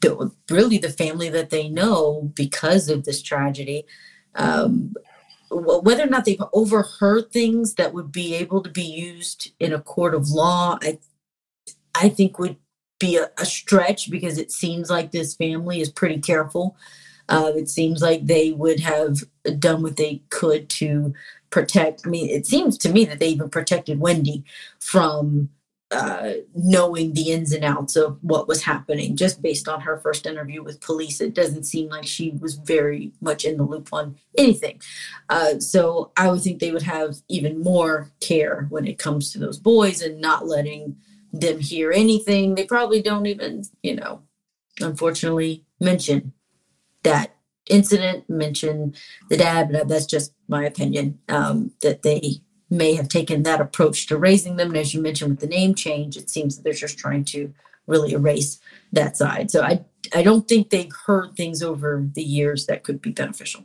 [0.00, 3.84] the, really the family that they know because of this tragedy
[4.36, 4.94] um,
[5.50, 9.80] whether or not they've overheard things that would be able to be used in a
[9.80, 10.96] court of law i
[11.94, 12.56] i think would
[13.00, 16.76] be a, a stretch because it seems like this family is pretty careful.
[17.28, 19.18] Uh, it seems like they would have
[19.58, 21.12] done what they could to
[21.50, 22.02] protect.
[22.06, 24.44] I mean, it seems to me that they even protected Wendy
[24.78, 25.50] from
[25.90, 30.24] uh, knowing the ins and outs of what was happening just based on her first
[30.24, 31.20] interview with police.
[31.20, 34.80] It doesn't seem like she was very much in the loop on anything.
[35.28, 39.40] Uh, so I would think they would have even more care when it comes to
[39.40, 40.96] those boys and not letting
[41.32, 42.54] them hear anything.
[42.54, 44.22] They probably don't even, you know,
[44.80, 46.32] unfortunately mention
[47.02, 47.34] that
[47.70, 48.94] incident, mention
[49.28, 54.06] the dad, but that's just my opinion, um, that they may have taken that approach
[54.06, 54.68] to raising them.
[54.68, 57.52] And as you mentioned with the name change, it seems that they're just trying to
[57.86, 58.60] really erase
[58.92, 59.50] that side.
[59.50, 63.64] So I I don't think they've heard things over the years that could be beneficial.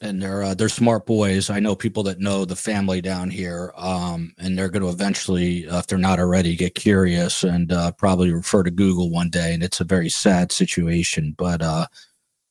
[0.00, 1.50] And they're uh, they're smart boys.
[1.50, 5.68] I know people that know the family down here, um, and they're going to eventually,
[5.68, 9.52] uh, if they're not already, get curious and uh, probably refer to Google one day.
[9.52, 11.86] And it's a very sad situation, but uh,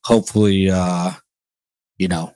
[0.04, 1.12] hopefully, uh,
[1.98, 2.34] you know,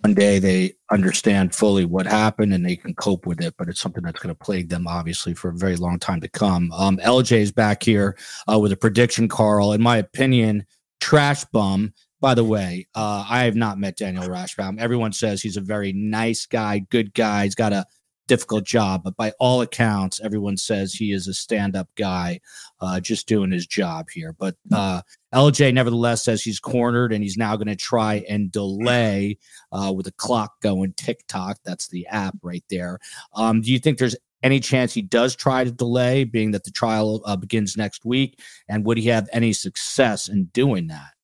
[0.00, 3.54] one day they understand fully what happened and they can cope with it.
[3.58, 6.28] But it's something that's going to plague them, obviously, for a very long time to
[6.28, 6.70] come.
[6.72, 8.16] Um, LJ is back here
[8.50, 9.72] uh, with a prediction, Carl.
[9.72, 10.64] In my opinion,
[11.00, 11.92] trash bum.
[12.20, 14.80] By the way, uh, I have not met Daniel Rashbaum.
[14.80, 17.44] Everyone says he's a very nice guy, good guy.
[17.44, 17.86] He's got a
[18.28, 22.40] difficult job, but by all accounts, everyone says he is a stand up guy,
[22.80, 24.32] uh, just doing his job here.
[24.38, 25.02] But uh,
[25.34, 29.38] LJ, nevertheless, says he's cornered and he's now going to try and delay
[29.72, 31.58] uh, with the clock going tick tock.
[31.64, 33.00] That's the app right there.
[33.34, 36.70] Um, do you think there's any chance he does try to delay, being that the
[36.70, 38.40] trial uh, begins next week?
[38.68, 41.14] And would he have any success in doing that?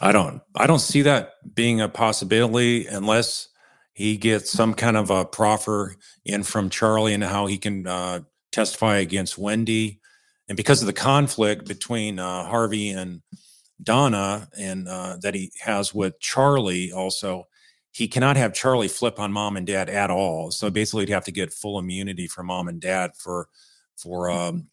[0.00, 0.40] I don't.
[0.56, 3.48] I don't see that being a possibility unless
[3.94, 8.20] he gets some kind of a proffer in from Charlie and how he can uh,
[8.52, 10.00] testify against Wendy.
[10.48, 13.22] And because of the conflict between uh, Harvey and
[13.82, 17.46] Donna, and uh, that he has with Charlie, also,
[17.92, 20.50] he cannot have Charlie flip on mom and dad at all.
[20.50, 23.48] So basically, he'd have to get full immunity from mom and dad for
[23.96, 24.66] for um,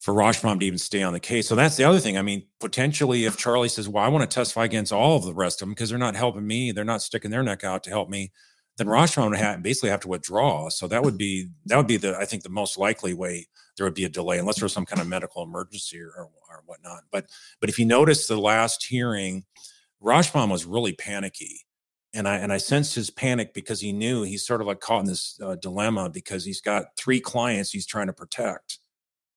[0.00, 1.48] for Rashbaum to even stay on the case.
[1.48, 2.16] So that's the other thing.
[2.16, 5.34] I mean, potentially, if Charlie says, "Well, I want to testify against all of the
[5.34, 7.90] rest of them because they're not helping me, they're not sticking their neck out to
[7.90, 8.32] help me,"
[8.78, 10.68] then Rashbaum would have, basically have to withdraw.
[10.68, 13.84] So that would be that would be the I think the most likely way there
[13.84, 16.30] would be a delay unless there's some kind of medical emergency or, or,
[16.66, 17.04] whatnot.
[17.10, 17.26] But
[17.60, 19.44] but if you notice the last hearing,
[20.02, 21.64] Rashbaum was really panicky.
[22.14, 25.00] And I and I sensed his panic because he knew he's sort of like caught
[25.00, 28.78] in this uh, dilemma because he's got three clients he's trying to protect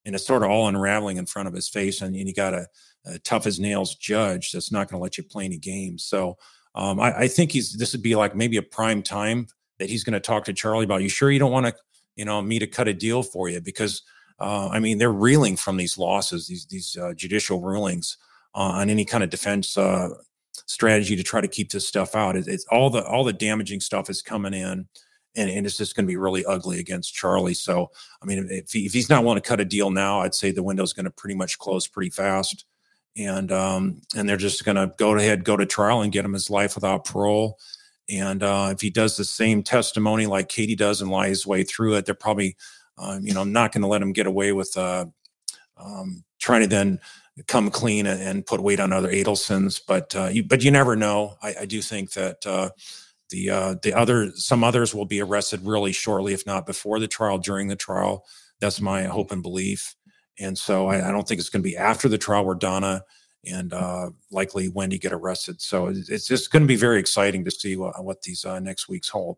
[0.05, 2.01] and it's sort of all unraveling in front of his face.
[2.01, 2.67] And, and you got a,
[3.05, 6.03] a, tough as nails judge that's not going to let you play any games.
[6.03, 6.37] So
[6.75, 9.47] um, I, I, think he's this would be like maybe a prime time
[9.79, 11.01] that he's going to talk to Charlie about.
[11.01, 11.75] You sure you don't want to,
[12.15, 14.03] you know, me to cut a deal for you because
[14.39, 18.17] uh, I mean they're reeling from these losses, these these uh, judicial rulings
[18.55, 20.09] uh, on any kind of defense uh,
[20.65, 22.35] strategy to try to keep this stuff out.
[22.35, 24.87] It, it's all the all the damaging stuff is coming in
[25.35, 27.53] and, and it's just going to be really ugly against Charlie.
[27.53, 30.35] So, I mean, if, he, if he's not willing to cut a deal now, I'd
[30.35, 32.65] say the window's going to pretty much close pretty fast.
[33.17, 36.31] And um, and they're just going to go ahead, go to trial, and get him
[36.31, 37.59] his life without parole.
[38.09, 41.63] And uh, if he does the same testimony like Katie does and lies his way
[41.63, 42.55] through it, they're probably,
[42.97, 45.05] uh, you know, not going to let him get away with uh,
[45.77, 46.99] um, trying to then
[47.47, 49.81] come clean and, and, put weight on other Adelsons.
[49.85, 51.37] But uh, you, but you never know.
[51.41, 52.69] I, I do think that uh,
[53.31, 57.07] the uh, the other some others will be arrested really shortly, if not before the
[57.07, 58.25] trial, during the trial.
[58.59, 59.95] That's my hope and belief.
[60.39, 63.03] And so I, I don't think it's going to be after the trial where Donna
[63.45, 65.61] and uh, likely Wendy get arrested.
[65.61, 68.87] So it's just going to be very exciting to see what, what these uh, next
[68.87, 69.37] weeks hold.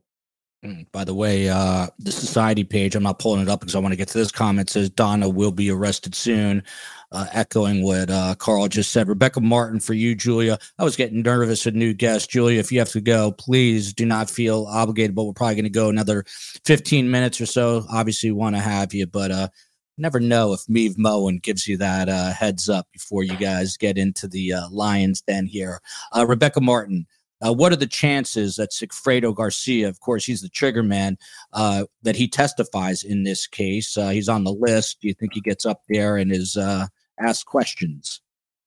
[0.64, 3.80] Mm, by the way, uh, the society page, I'm not pulling it up because I
[3.80, 6.64] want to get to this comment, says Donna will be arrested soon,
[7.11, 9.09] uh, echoing what uh, Carl just said.
[9.09, 10.57] Rebecca Martin, for you, Julia.
[10.80, 12.28] I was getting nervous with new guests.
[12.28, 15.66] Julia, if you have to go, please do not feel obligated, but we're probably going
[15.66, 16.24] to go another
[16.64, 17.86] 15 minutes or so.
[17.91, 19.49] Obviously, want to have you, but uh,
[19.97, 23.97] never know if Meave Moen gives you that uh, heads up before you guys get
[23.97, 25.82] into the uh, Lions Den here.
[26.16, 27.05] Uh, Rebecca Martin,
[27.46, 31.18] uh, what are the chances that Sigfredo Garcia, of course, he's the trigger man,
[31.54, 33.98] uh, that he testifies in this case?
[33.98, 35.02] Uh, he's on the list.
[35.02, 36.88] Do you think he gets up there and is uh,
[37.20, 38.22] asked questions?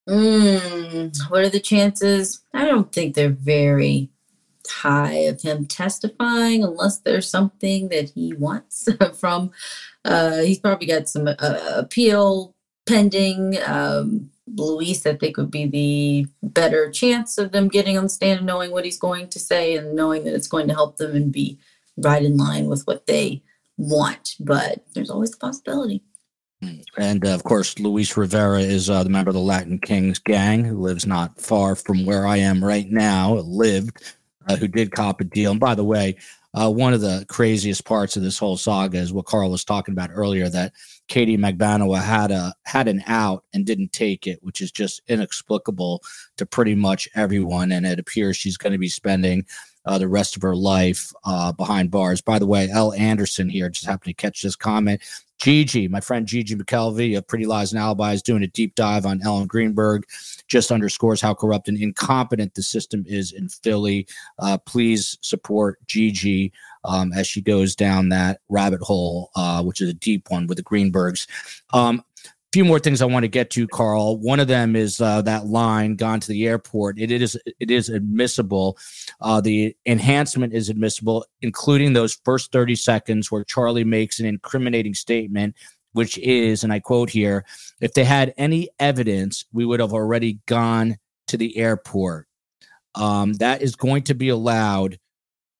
[0.09, 2.41] Mm, what are the chances?
[2.55, 4.11] I don't think they're very
[4.68, 9.51] high of him testifying unless there's something that he wants from.
[10.05, 11.35] Uh, he's probably got some uh,
[11.77, 12.55] appeal
[12.87, 13.59] pending.
[13.64, 18.38] Um, Luis, I think, would be the better chance of them getting on the stand
[18.38, 21.14] and knowing what he's going to say and knowing that it's going to help them
[21.14, 21.59] and be
[21.97, 23.42] right in line with what they
[23.76, 24.36] want.
[24.38, 26.03] But there's always the possibility.
[26.97, 30.64] And uh, of course, Luis Rivera is uh, the member of the Latin Kings gang
[30.64, 34.14] who lives not far from where I am right now, lived,
[34.49, 35.51] uh, who did cop a deal.
[35.51, 36.16] And by the way,
[36.55, 39.92] uh, one of the craziest parts of this whole saga is what Carl was talking
[39.92, 40.72] about earlier that
[41.09, 46.02] Katie Magbanua had a had an out and didn't take it, which is just inexplicable
[46.36, 47.72] to pretty much everyone.
[47.72, 49.46] And it appears she's going to be spending
[49.86, 52.20] uh, the rest of her life uh, behind bars.
[52.20, 52.92] By the way, L.
[52.94, 55.00] Anderson here just happened to catch this comment.
[55.38, 59.20] Gigi, my friend Gigi McKelvey of Pretty Lies and Alibis, doing a deep dive on
[59.22, 60.04] Ellen Greenberg,
[60.48, 64.07] just underscores how corrupt and incompetent the system is in Philly.
[64.38, 66.52] Uh, please support Gigi
[66.87, 70.57] um, as she goes down that rabbit hole, uh, which is a deep one with
[70.57, 71.26] the Greenbergs.
[71.72, 72.03] Um,
[72.53, 74.18] few more things I want to get to, Carl.
[74.18, 76.99] One of them is uh, that line gone to the airport.
[76.99, 78.78] It, it is it is admissible.
[79.20, 84.95] Uh, the enhancement is admissible, including those first thirty seconds where Charlie makes an incriminating
[84.95, 85.55] statement,
[85.93, 87.45] which is, and I quote here:
[87.82, 92.26] "If they had any evidence, we would have already gone to the airport."
[92.95, 94.99] Um, that is going to be allowed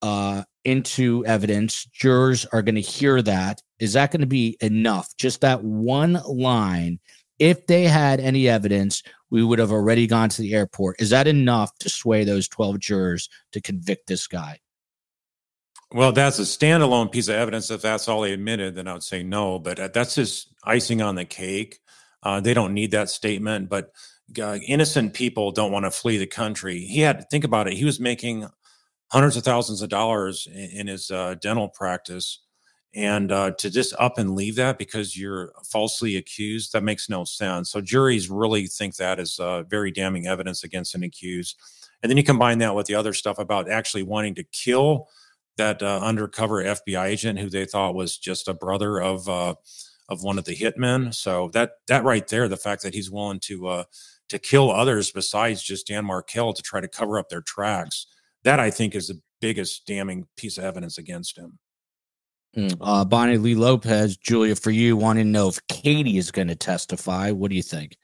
[0.03, 1.87] uh, into evidence.
[1.87, 3.63] Jurors are going to hear that.
[3.79, 5.17] Is that going to be enough?
[5.17, 6.99] Just that one line.
[7.39, 11.01] If they had any evidence, we would have already gone to the airport.
[11.01, 14.61] Is that enough to sway those 12 jurors to convict this guy?
[15.93, 17.71] Well, that's a standalone piece of evidence.
[17.71, 19.59] If that's all they admitted, then I would say no.
[19.59, 21.79] But uh, that's just icing on the cake.
[22.23, 23.69] Uh, they don't need that statement.
[23.69, 23.93] But
[24.41, 26.81] uh, innocent people don't want to flee the country.
[26.81, 27.75] He had to think about it.
[27.75, 28.49] He was making
[29.09, 32.41] hundreds of thousands of dollars in, in his uh, dental practice.
[32.95, 37.25] And uh, to just up and leave that because you're falsely accused, that makes no
[37.25, 37.71] sense.
[37.71, 41.61] So juries really think that is uh, very damning evidence against an accused.
[42.03, 45.09] And then you combine that with the other stuff about actually wanting to kill
[45.59, 49.55] that uh, undercover FBI agent who they thought was just a brother of uh,
[50.09, 51.15] of one of the hitmen.
[51.15, 53.85] So that that right there, the fact that he's willing to uh,
[54.29, 58.07] to kill others besides just Dan Markel to try to cover up their tracks
[58.47, 61.59] that I think is the biggest damning piece of evidence against him.
[62.55, 62.69] Hmm.
[62.81, 66.55] Uh, Bonnie Lee Lopez, Julia, for you, wanting to know if Katie is going to
[66.55, 67.33] testify.
[67.33, 67.97] What do you think?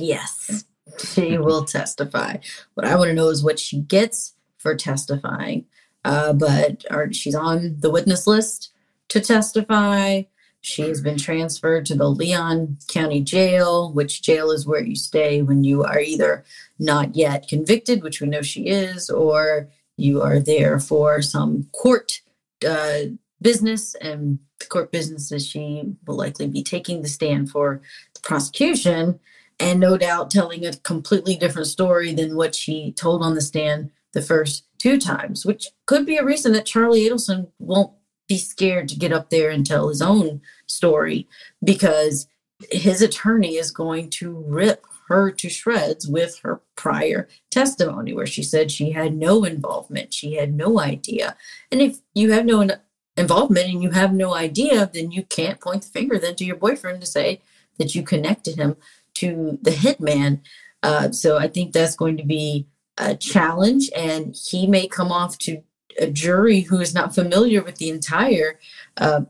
[0.00, 0.64] Yes,
[0.98, 2.38] she will testify.
[2.74, 5.66] What I want to know is what she gets for testifying.
[6.04, 8.72] Uh, but are, she's on the witness list
[9.08, 10.22] to testify.
[10.62, 15.42] She has been transferred to the Leon County Jail, which jail is where you stay
[15.42, 16.44] when you are either
[16.78, 22.20] not yet convicted, which we know she is, or you are there for some court
[22.66, 23.00] uh,
[23.40, 23.94] business.
[23.96, 27.80] And the court business is she will likely be taking the stand for
[28.14, 29.18] the prosecution
[29.58, 33.90] and no doubt telling a completely different story than what she told on the stand
[34.12, 37.92] the first two times, which could be a reason that Charlie Adelson won't
[38.28, 41.26] be scared to get up there and tell his own story
[41.64, 42.26] because
[42.70, 48.42] his attorney is going to rip her to shreds with her prior testimony where she
[48.42, 51.36] said she had no involvement she had no idea.
[51.70, 52.68] And if you have no
[53.16, 56.56] involvement and you have no idea then you can't point the finger then to your
[56.56, 57.40] boyfriend to say
[57.78, 58.76] that you connected him
[59.14, 60.40] to the hitman.
[60.82, 62.66] Uh, so i think that's going to be
[62.98, 65.62] a challenge and he may come off to
[65.98, 68.58] a jury who is not familiar with the entire
[68.96, 69.22] uh,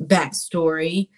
[0.00, 1.08] backstory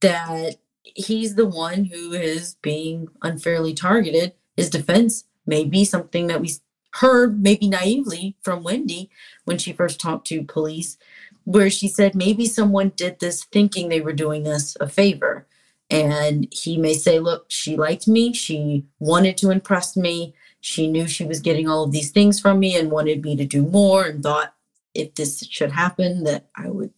[0.00, 0.56] that
[0.94, 4.32] he's the one who is being unfairly targeted.
[4.56, 6.50] His defense may be something that we
[6.94, 9.08] heard maybe naively from Wendi
[9.44, 10.96] when she first talked to police,
[11.44, 15.46] where she said maybe someone did this thinking they were doing us a favor.
[15.88, 18.32] And he may say, Look, she liked me.
[18.32, 20.34] She wanted to impress me.
[20.60, 23.44] She knew she was getting all of these things from me and wanted me to
[23.44, 24.54] do more and thought
[24.94, 26.92] if this should happen, that I would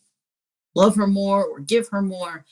[0.74, 2.44] love her more or give her more.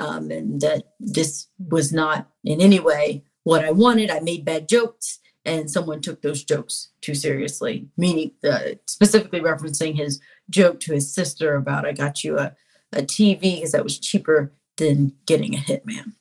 [0.00, 4.10] Um, and that this was not in any way what I wanted.
[4.10, 9.96] I made bad jokes and someone took those jokes too seriously, meaning uh, specifically referencing
[9.96, 10.20] his
[10.50, 12.54] joke to his sister about I got you a,
[12.92, 16.12] a TV because that was cheaper than getting a hitman.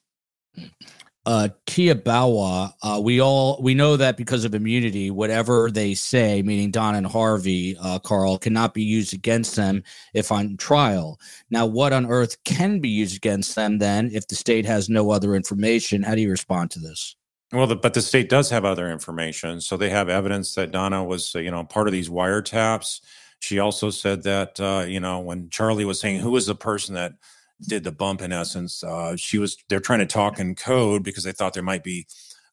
[1.27, 6.41] Uh, Tia Bawa, uh, we all we know that because of immunity, whatever they say,
[6.41, 11.19] meaning Don and Harvey, uh, Carl, cannot be used against them if on trial.
[11.49, 15.11] Now, what on earth can be used against them then if the state has no
[15.11, 16.01] other information?
[16.01, 17.17] How do you respond to this?
[17.51, 19.59] Well, the, but the state does have other information.
[19.59, 23.01] So they have evidence that Donna was, uh, you know, part of these wiretaps.
[23.39, 26.95] She also said that, uh, you know, when Charlie was saying who was the person
[26.95, 27.15] that
[27.61, 31.23] did the bump, in essence, uh, she was, they're trying to talk in code because
[31.23, 32.05] they thought there might be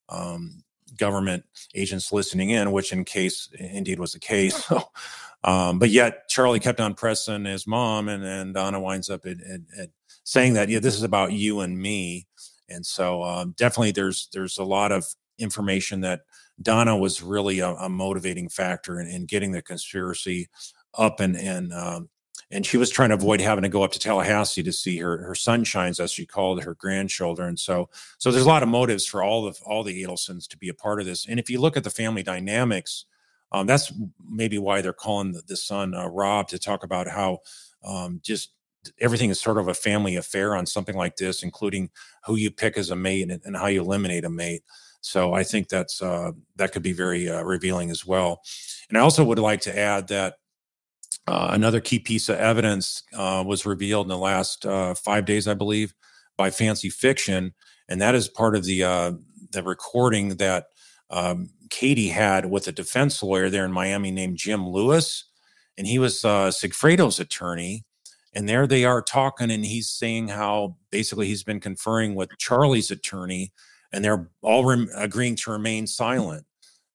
[0.09, 0.62] um,
[0.96, 1.44] government
[1.74, 4.70] agents listening in, which in case indeed was the case.
[5.44, 9.38] um, but yet Charlie kept on pressing his mom, and, and Donna winds up at,
[9.40, 9.90] at, at
[10.24, 12.26] saying that, yeah, this is about you and me.
[12.68, 15.05] And so um, definitely there's there's a lot of
[15.38, 16.22] information that
[16.62, 20.48] Donna was really a, a motivating factor in, in, getting the conspiracy
[20.96, 22.09] up and and um,
[22.55, 25.18] and she was trying to avoid having to go up to Tallahassee to see her
[25.18, 27.57] her sunshines as she called her grandchildren.
[27.57, 30.68] So so there's a lot of motives for all of all the Adelsons to be
[30.68, 31.26] a part of this.
[31.26, 33.07] And if you look at the family dynamics,
[33.52, 33.92] um, that's
[34.28, 37.38] maybe why they're calling the, the son uh, Rob to talk about how
[37.84, 38.52] um, just
[39.00, 41.90] everything is sort of a family affair on something like this, including
[42.26, 44.62] who you pick as a mate and, and how you eliminate a mate.
[45.00, 48.40] So I think that's uh, that could be very uh, revealing as well.
[48.88, 50.36] And I also would like to add that
[51.27, 55.49] uh, another key piece of evidence uh, was revealed in the last uh, five days,
[55.49, 55.95] I believe,
[56.37, 57.55] by Fancy Fiction,
[57.89, 59.12] and that is part of the uh,
[59.51, 60.66] the recording that
[61.11, 65.25] um, Katie had with a defense lawyer there in Miami named Jim Lewis,
[65.79, 67.85] and he was Sigfredo's attorney
[68.35, 72.91] and there they are talking, and he's saying how basically he's been conferring with Charlie's
[72.91, 73.53] attorney,
[73.93, 76.45] and they're all rem- agreeing to remain silent.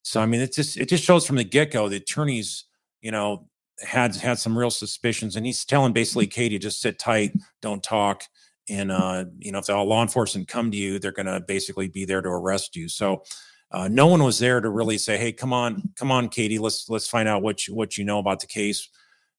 [0.01, 2.65] So I mean, it just it just shows from the get go the attorneys,
[3.01, 3.47] you know,
[3.81, 8.23] had had some real suspicions, and he's telling basically Katie just sit tight, don't talk,
[8.69, 11.87] and uh, you know if the law enforcement come to you, they're going to basically
[11.87, 12.89] be there to arrest you.
[12.89, 13.23] So.
[13.71, 16.89] Uh, no one was there to really say, "Hey, come on, come on, Katie, let's
[16.89, 18.89] let's find out what you, what you know about the case."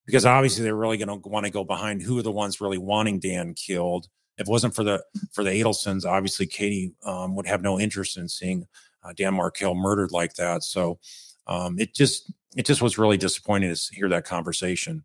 [0.05, 2.77] because obviously they're really going to want to go behind who are the ones really
[2.77, 4.07] wanting Dan killed.
[4.37, 8.17] If it wasn't for the for the Adelsons, obviously Katie um, would have no interest
[8.17, 8.65] in seeing
[9.03, 10.63] uh, Dan Markel murdered like that.
[10.63, 10.99] So
[11.47, 15.03] um, it just it just was really disappointing to hear that conversation.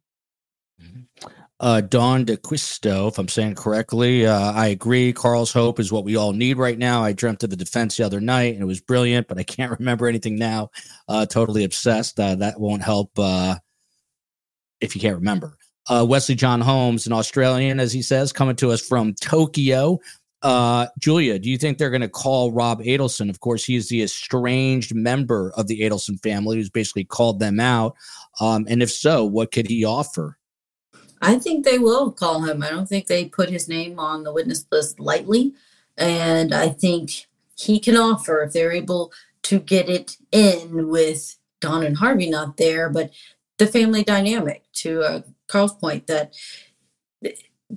[0.83, 1.29] Mm-hmm.
[1.59, 5.13] Uh, Don DeQuisto, if I'm saying correctly, uh, I agree.
[5.15, 7.03] Carl's hope is what we all need right now.
[7.03, 9.71] I dreamt of the defense the other night and it was brilliant, but I can't
[9.79, 10.71] remember anything now.
[11.09, 12.21] Uh, totally obsessed.
[12.21, 13.57] Uh, that won't help uh,
[14.81, 15.57] if you can't remember.
[15.89, 19.99] Uh, Wesley John Holmes, an Australian, as he says, coming to us from Tokyo.
[20.43, 23.31] Uh, Julia, do you think they're going to call Rob Adelson?
[23.31, 27.97] Of course, he's the estranged member of the Adelson family who's basically called them out.
[28.41, 30.39] Um, and if so, what could he offer?
[31.23, 32.63] I think they will call him.
[32.63, 35.55] I don't think they put his name on the witness list lightly.
[35.97, 37.27] And I think
[37.57, 39.13] he can offer if they're able
[39.45, 43.11] to get it in with Don and Harvey not there, but
[43.59, 46.35] the family dynamic to uh, Carl's point that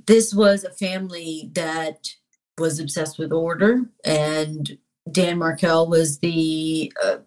[0.06, 2.16] this was a family that
[2.60, 4.78] was obsessed with order and
[5.12, 7.18] Dan Markel was the uh,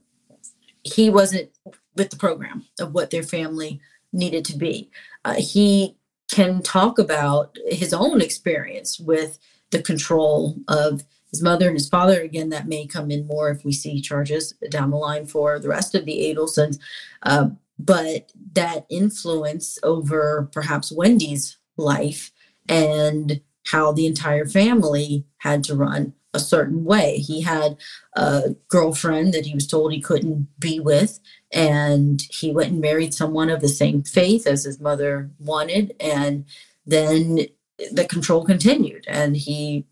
[0.85, 1.51] he wasn't
[1.97, 3.81] with the program of what their family
[4.13, 4.91] needed to be.
[5.25, 5.97] Uh, he
[6.31, 9.39] can talk about his own experience with
[9.71, 12.21] the control of his mother and his father.
[12.21, 15.69] Again, that may come in more if we see charges down the line for the
[15.69, 16.79] rest of the Adelsons.
[17.23, 22.33] Uh, but that influence over perhaps Wendi's life
[22.69, 27.19] and how the entire family had to run a certain way.
[27.19, 27.77] He had
[28.17, 31.21] a girlfriend that he was told he couldn't be with,
[31.53, 35.95] and he went and married someone of the same faith as his mother wanted.
[36.01, 36.47] And
[36.87, 37.47] then
[37.91, 39.87] the control continued, and he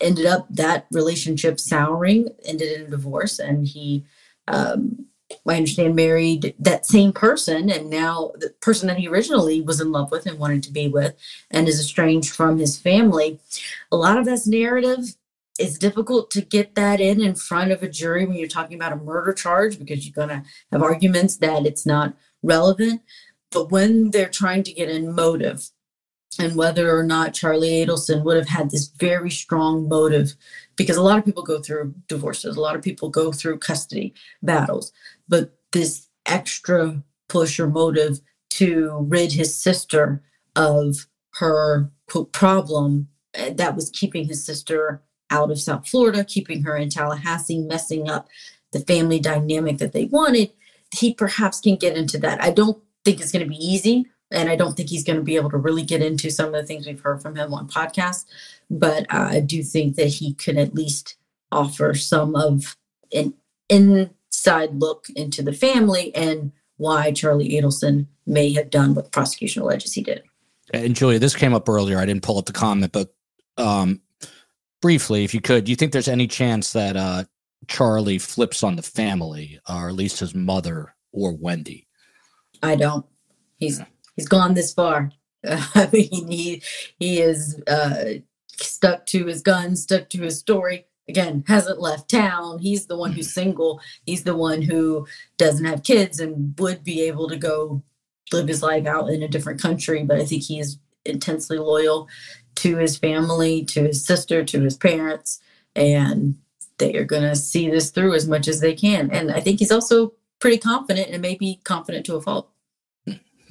[0.00, 4.04] ended up that relationship souring, ended in a divorce, and he
[4.48, 5.06] um,
[5.48, 9.92] I understand, married that same person, and now the person that he originally was in
[9.92, 11.14] love with and wanted to be with,
[11.50, 13.38] and is estranged from his family.
[13.92, 15.16] A lot of that's narrative.
[15.58, 18.92] It's difficult to get that in in front of a jury when you're talking about
[18.92, 23.02] a murder charge because you're going to have arguments that it's not relevant.
[23.52, 25.70] But when they're trying to get in motive,
[26.38, 30.34] and whether or not Charlie Adelson would have had this very strong motive,
[30.76, 34.12] because a lot of people go through divorces, a lot of people go through custody
[34.42, 34.92] battles
[35.28, 38.20] but this extra push or motive
[38.50, 40.22] to rid his sister
[40.56, 46.62] of her quote problem eh, that was keeping his sister out of South Florida, keeping
[46.62, 48.28] her in Tallahassee, messing up
[48.74, 50.52] the family dynamic that they wanted,
[50.92, 52.42] he perhaps can get into that.
[52.42, 54.06] I don't think it's going to be easy.
[54.30, 56.52] And I don't think he's going to be able to really get into some of
[56.54, 58.24] the things we've heard from him on podcasts.
[58.68, 61.16] But uh, I do think that he could at least
[61.52, 62.76] offer some of
[63.12, 63.34] an
[64.44, 69.62] inside look into the family and why Charlie Adelson may have done what the prosecution
[69.62, 70.22] alleges he did.
[70.72, 71.98] And Julia, this came up earlier.
[71.98, 73.14] I didn't pull up the comment, but
[73.56, 74.00] um,
[74.82, 77.24] briefly, if you could, do you think there's any chance that uh,
[77.68, 81.86] Charlie flips on the family, or at least his mother or Wendi?
[82.62, 83.06] I don't.
[83.58, 83.86] He's yeah.
[84.16, 85.12] he's gone this far.
[85.46, 86.62] Uh, I mean, he
[86.98, 88.04] he is uh,
[88.48, 90.86] stuck to his guns, stuck to his story.
[91.08, 92.58] Again, hasn't left town.
[92.58, 93.40] He's the one who's mm-hmm.
[93.40, 93.80] single.
[94.06, 95.06] He's the one who
[95.36, 97.82] doesn't have kids and would be able to go
[98.32, 100.02] live his life out in a different country.
[100.02, 102.08] But I think he is intensely loyal
[102.56, 105.40] to his family, to his sister, to his parents,
[105.76, 106.36] and
[106.78, 109.10] they are going to see this through as much as they can.
[109.10, 112.50] And I think he's also pretty confident and maybe confident to a fault.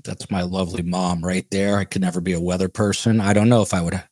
[0.03, 1.77] That's my lovely mom right there.
[1.77, 3.21] I could never be a weather person.
[3.21, 4.03] I don't know if I would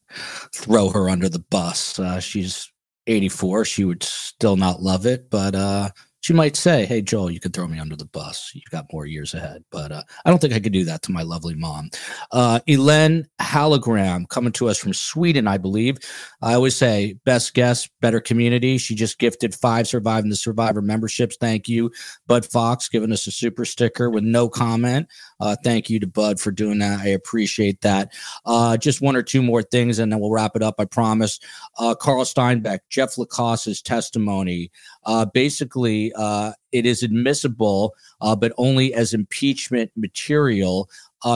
[0.53, 1.99] throw her under the bus.
[1.99, 2.72] Uh, she's
[3.12, 3.66] 84.
[3.66, 5.90] She would still not love it, but uh,
[6.22, 8.52] she might say, Hey, Joel, you could throw me under the bus.
[8.53, 9.64] You've got more years ahead.
[9.72, 11.89] But uh, I don't think I could do that to my lovely mom.
[12.31, 15.98] Uh, Elen Halogram coming to us from Sweden, I believe.
[16.41, 18.77] I always say, best guest, better community.
[18.77, 21.38] She just gifted five surviving the survivor memberships.
[21.39, 21.91] Thank you.
[22.27, 25.07] Bud Fox giving us a super sticker with no comment.
[25.39, 26.99] Uh, thank you to Bud for doing that.
[26.99, 28.14] I appreciate that.
[28.45, 30.76] Uh, just one or two more things, and then we'll wrap it up.
[30.77, 31.39] I promise.
[31.80, 34.72] Uh, Carl Steinbeck, Jeff Lacasse's testimony.
[35.06, 40.90] Uh, basically, uh, it is admissible, uh, but only as impeachment material.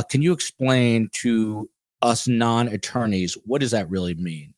[0.10, 1.70] can you explain to
[2.02, 4.54] us non-attorneys what does that really mean?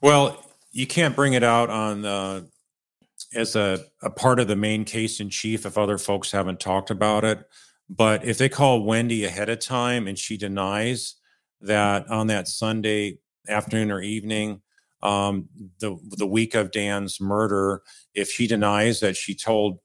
[0.00, 2.42] Well, you can't bring it out on uh,
[3.34, 6.90] as a, a part of the main case in chief if other folks haven't talked
[6.90, 7.44] about it.
[7.88, 11.16] But if they call Wendi ahead of time and she denies
[11.60, 14.62] that on that Sunday afternoon or evening,
[15.02, 15.48] um,
[15.80, 17.82] the the week of Dan's murder,
[18.14, 19.78] if she denies that she told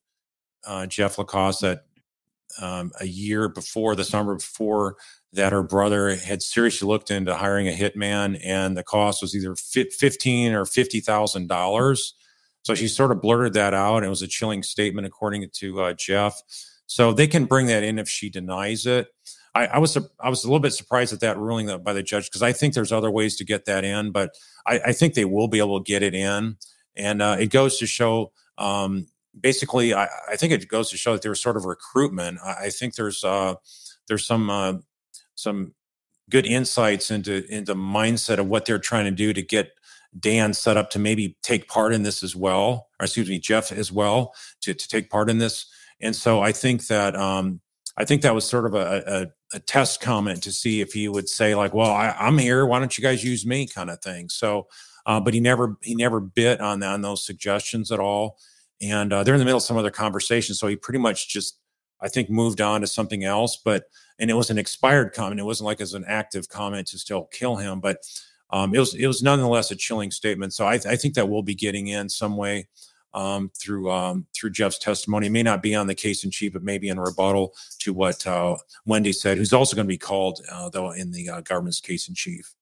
[0.66, 1.82] uh, Jeff Lacasse that
[2.62, 4.98] um, a year before, the summer before,
[5.34, 9.56] that her brother had seriously looked into hiring a hitman, and the cost was either
[9.56, 12.14] fifteen or fifty thousand dollars.
[12.64, 14.04] So she sort of blurted that out.
[14.04, 16.42] It was a chilling statement, according to uh, Jeff.
[16.88, 19.08] So they can bring that in if she denies it.
[19.54, 22.26] I, I was I was a little bit surprised at that ruling by the judge
[22.26, 24.36] because I think there's other ways to get that in, but
[24.66, 26.58] I, I think they will be able to get it in,
[26.96, 28.32] and uh, it goes to show.
[28.58, 29.08] Um,
[29.40, 32.40] basically, I, I, think it goes to show that there's sort of recruitment.
[32.44, 33.56] I, think there's uh,
[34.08, 34.74] there's some uh,
[35.36, 35.74] some
[36.30, 39.72] good insights into into mindset of what they're trying to do to get
[40.18, 43.72] Dan set up to maybe take part in this as well, or excuse me, Jeff
[43.72, 45.66] as well to to take part in this.
[46.02, 47.62] And so I think that um,
[47.98, 49.04] I think that was sort of a,
[49.52, 52.66] a, a, test comment to see if he would say like, "Well, I, am here.
[52.66, 54.30] Why don't you guys use me?" kind of thing.
[54.30, 54.68] So,
[55.06, 58.38] uh, but he never he never bit on on those suggestions at all.
[58.80, 61.60] And uh, they're in the middle of some other conversation, so he pretty much just
[62.00, 63.60] I think moved on to something else.
[63.64, 63.86] But
[64.20, 65.40] and it was an expired comment.
[65.40, 67.98] It wasn't like as an active comment to still kill him, but
[68.52, 70.54] um, it was it was nonetheless a chilling statement.
[70.54, 72.68] So I, I think that we'll be getting in some way
[73.18, 75.28] um, through um, through Jeff's testimony.
[75.28, 78.26] It may not be on the case in chief, but maybe in rebuttal to what
[78.28, 78.58] uh,
[78.88, 82.08] Wendi said, who's also going to be called uh, though in the uh, government's case
[82.08, 82.54] in chief.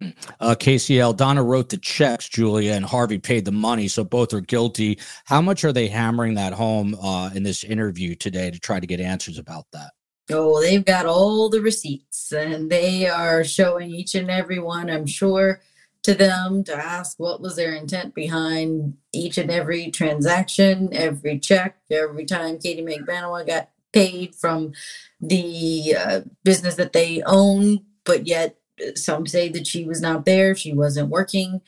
[0.00, 0.10] Hmm.
[0.38, 4.40] Uh, KCL, Donna wrote the checks, Julia, and Harvey paid the money, so both are
[4.40, 4.98] guilty.
[5.24, 8.86] How much are they hammering that home uh, in this interview today to try to
[8.86, 9.90] get answers about that?
[10.30, 15.06] Oh, they've got all the receipts and they are showing each and every one, I'm
[15.06, 15.62] sure,
[16.02, 21.78] to them to ask what was their intent behind each and every transaction, every check,
[21.90, 24.72] every time Katie Magbanua got paid from
[25.20, 30.24] the uh, business that they own, but yet uh, some say that she was not
[30.24, 31.60] there, she wasn't working,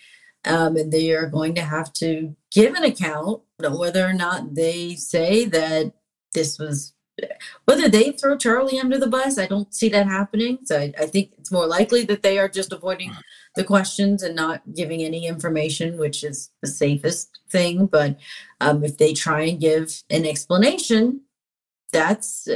[0.44, 4.94] um, and they are going to have to give an account whether or not they
[4.94, 5.92] say that
[6.32, 6.94] this was
[7.64, 10.58] whether they throw Charlie under the bus, I don't see that happening.
[10.64, 13.12] So I, I, think it's more likely that they are just avoiding
[13.56, 17.86] the questions and not giving any information, which is the safest thing.
[17.86, 18.18] But
[18.60, 21.22] um, if they try and give an explanation,
[21.92, 22.48] that's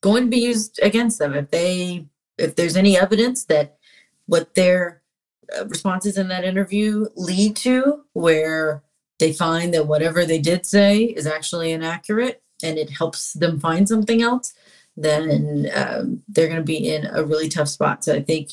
[0.00, 1.34] going to be used against them.
[1.34, 2.06] If they,
[2.38, 3.78] if there's any evidence that
[4.26, 5.02] what their
[5.58, 8.82] uh, responses in that interview lead to, where
[9.18, 13.88] they find that whatever they did say is actually inaccurate and it helps them find
[13.88, 14.54] something else,
[14.96, 18.04] then um, they're going to be in a really tough spot.
[18.04, 18.50] So I think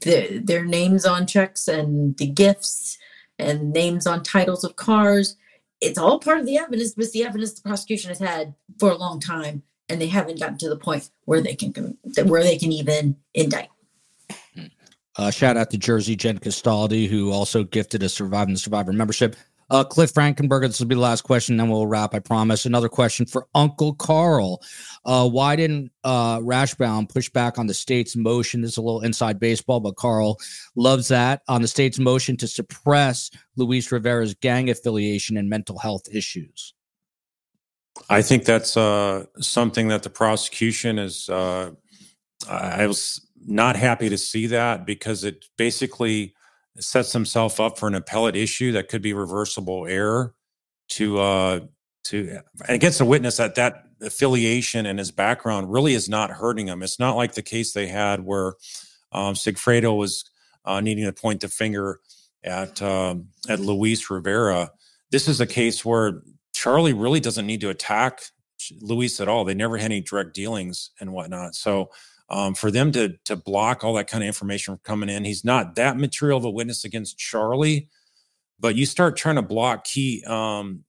[0.00, 2.98] the, their names on checks and the gifts
[3.38, 5.36] and names on titles of cars,
[5.80, 8.90] it's all part of the evidence, but it's the evidence the prosecution has had for
[8.90, 12.56] a long time, and they haven't gotten to the point where they can where they
[12.56, 13.68] can even indict.
[15.16, 19.36] Uh, shout out to Jersey Jen Castaldi, who also gifted a Surviving the Survivor membership.
[19.72, 22.66] Uh, Cliff Frankenberger, this will be the last question, then we'll wrap, I promise.
[22.66, 24.62] Another question for Uncle Carl.
[25.06, 28.60] Uh, why didn't uh, Rashbaum push back on the state's motion?
[28.60, 30.38] This is a little inside baseball, but Carl
[30.76, 31.40] loves that.
[31.48, 36.74] On the state's motion to suppress Luis Rivera's gang affiliation and mental health issues.
[38.10, 41.30] I think that's uh, something that the prosecution is.
[41.30, 41.70] Uh,
[42.46, 46.34] I was not happy to see that because it basically
[46.78, 50.34] sets himself up for an appellate issue that could be reversible error
[50.88, 51.60] to uh
[52.04, 56.82] to against a witness that that affiliation and his background really is not hurting him.
[56.82, 58.54] It's not like the case they had where
[59.12, 60.24] um, Sigfredo was
[60.64, 62.00] uh, needing to point the finger
[62.44, 64.70] at um, at Luis Rivera.
[65.10, 66.22] This is a case where
[66.52, 68.22] Charlie really doesn't need to attack
[68.80, 69.44] Luis at all.
[69.44, 71.54] They never had any direct dealings and whatnot.
[71.54, 71.90] So
[72.32, 75.24] um, for them to to block all that kind of information from coming in.
[75.24, 77.88] He's not that material of a witness against Charlie,
[78.58, 80.82] but you start trying to block key um,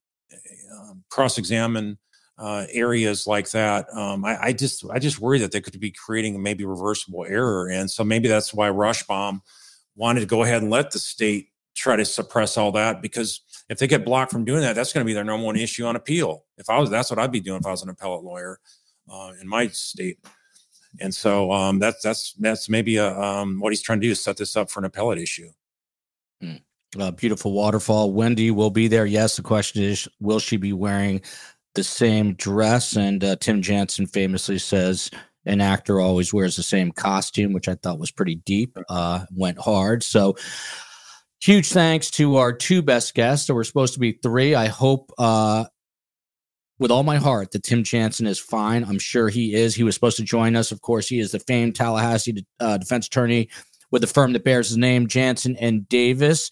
[0.73, 1.97] um cross-examine
[2.39, 3.85] uh, areas like that.
[3.93, 7.69] Um, I, I, just I just worry that they could be creating maybe reversible error,
[7.69, 9.41] and so maybe that's why Rashbaum
[9.95, 13.79] wanted to go ahead and let the state try to suppress all that because if
[13.79, 15.95] they get blocked from doing that, that's going to be their number one issue on
[15.95, 16.45] appeal.
[16.57, 18.59] If I was, that's what I'd be doing if I was an appellate lawyer
[19.11, 20.17] uh, in my state.
[20.99, 24.23] And so um, that's that's that's maybe a, um, what he's trying to do is
[24.23, 25.49] set this up for an appellate issue.
[26.41, 26.55] Hmm.
[26.99, 28.13] Uh, beautiful waterfall.
[28.13, 29.05] Wendi will be there.
[29.05, 29.35] Yes.
[29.35, 31.21] The question is, will she be wearing
[31.73, 32.95] the same dress?
[32.95, 35.09] And uh, Tim Jansen famously says
[35.45, 38.77] an actor always wears the same costume, which I thought was pretty deep.
[38.89, 40.03] Uh, went hard.
[40.03, 40.35] So
[41.41, 43.47] huge thanks to our two best guests.
[43.47, 44.53] There were supposed to be three.
[44.53, 45.65] I hope uh,
[46.79, 48.83] with all my heart that Tim Jansen is fine.
[48.83, 49.75] I'm sure he is.
[49.75, 50.71] He was supposed to join us.
[50.71, 53.49] Of course, he is the famed Tallahassee uh, defense attorney
[53.91, 56.49] with the firm that bears his name, Jansen and Davis.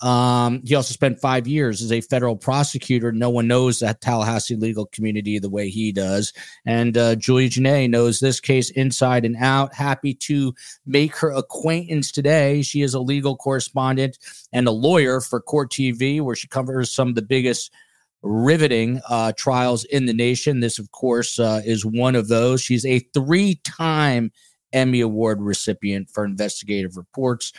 [0.00, 3.10] Um, he also spent five years as a federal prosecutor.
[3.10, 6.32] No one knows that Tallahassee legal community the way he does.
[6.66, 9.74] And uh, Julia Jenae knows this case inside and out.
[9.74, 12.62] Happy to make her acquaintance today.
[12.62, 14.18] She is a legal correspondent
[14.52, 17.72] and a lawyer for Court TV, where she covers some of the biggest
[18.24, 20.60] riveting uh, trials in the nation.
[20.60, 22.60] This, of course, uh, is one of those.
[22.60, 24.32] She's a three time
[24.72, 27.52] Emmy Award recipient for investigative reports.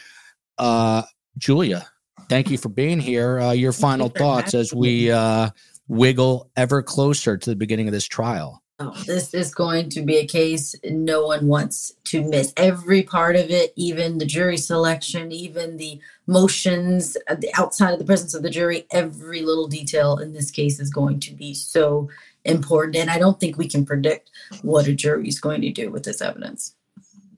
[0.57, 1.03] Uh,
[1.37, 1.87] Julia,
[2.29, 3.39] thank you for being here.
[3.39, 5.49] Uh, your final thoughts as we uh,
[5.87, 8.61] wiggle ever closer to the beginning of this trial.
[8.77, 12.51] Oh, this is going to be a case no one wants to miss.
[12.57, 17.99] Every part of it, even the jury selection, even the motions uh, the outside of
[17.99, 21.53] the presence of the jury, every little detail in this case is going to be
[21.53, 22.09] so
[22.43, 22.97] important.
[22.97, 24.29] And I don't think we can predict
[24.61, 26.75] what a jury is going to do with this evidence.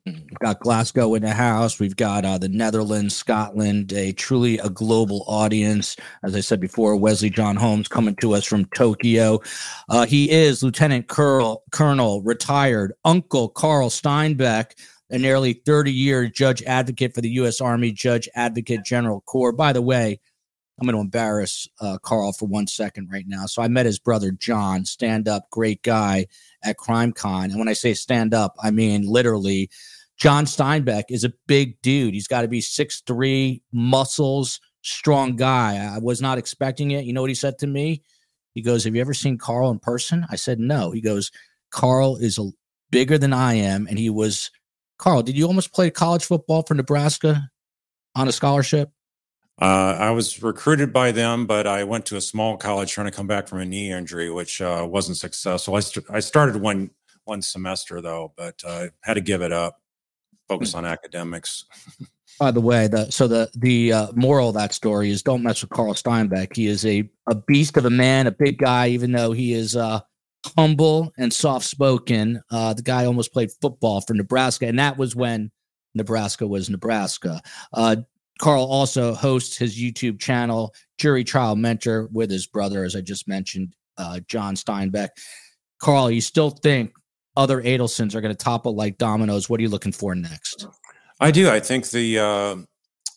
[0.07, 1.79] We've got Glasgow in the house.
[1.79, 5.95] We've got uh, the Netherlands, Scotland, a truly a global audience.
[6.23, 9.41] As I said before, Wesley John Holmes coming to us from Tokyo.
[9.89, 14.71] Uh, he is Lieutenant Colonel, Colonel, retired Uncle Carl Steinbeck,
[15.09, 17.59] a nearly 30 year judge advocate for the U.S.
[17.59, 19.51] Army Judge Advocate General Corps.
[19.51, 20.19] By the way,
[20.79, 23.47] I'm going to embarrass uh, Carl for one second right now.
[23.47, 26.27] So I met his brother John, stand up, great guy
[26.63, 27.45] at CrimeCon.
[27.45, 29.71] And when I say stand up, I mean literally
[30.17, 32.13] John Steinbeck is a big dude.
[32.13, 35.77] He's got to be six three, muscles, strong guy.
[35.77, 37.05] I was not expecting it.
[37.05, 38.03] You know what he said to me?
[38.53, 40.25] He goes, Have you ever seen Carl in person?
[40.29, 40.91] I said, No.
[40.91, 41.31] He goes,
[41.69, 42.49] Carl is a,
[42.89, 43.85] bigger than I am.
[43.87, 44.49] And he was,
[44.97, 47.49] Carl, did you almost play college football for Nebraska
[48.15, 48.89] on a scholarship?
[49.59, 53.11] Uh, I was recruited by them, but I went to a small college trying to
[53.11, 55.75] come back from a knee injury, which uh, wasn't successful.
[55.75, 56.91] I, st- I started one
[57.25, 59.81] one semester though, but uh, had to give it up
[60.47, 61.65] focus on academics.
[62.39, 65.61] By the way, the so the the uh, moral of that story is don't mess
[65.61, 66.55] with Carl Steinbeck.
[66.55, 69.75] He is a a beast of a man, a big guy, even though he is
[69.75, 70.01] uh,
[70.55, 72.41] humble and soft spoken.
[72.51, 75.51] Uh, the guy almost played football for Nebraska, and that was when
[75.95, 77.41] Nebraska was Nebraska.
[77.73, 77.97] Uh,
[78.39, 83.27] Carl also hosts his YouTube channel, Jury Trial Mentor, with his brother, as I just
[83.27, 85.09] mentioned, uh, John Steinbeck.
[85.79, 86.93] Carl, you still think
[87.37, 89.49] other Adelsons are going to topple like dominoes.
[89.49, 90.67] What are you looking for next?
[91.19, 91.49] I do.
[91.49, 92.55] I think the uh,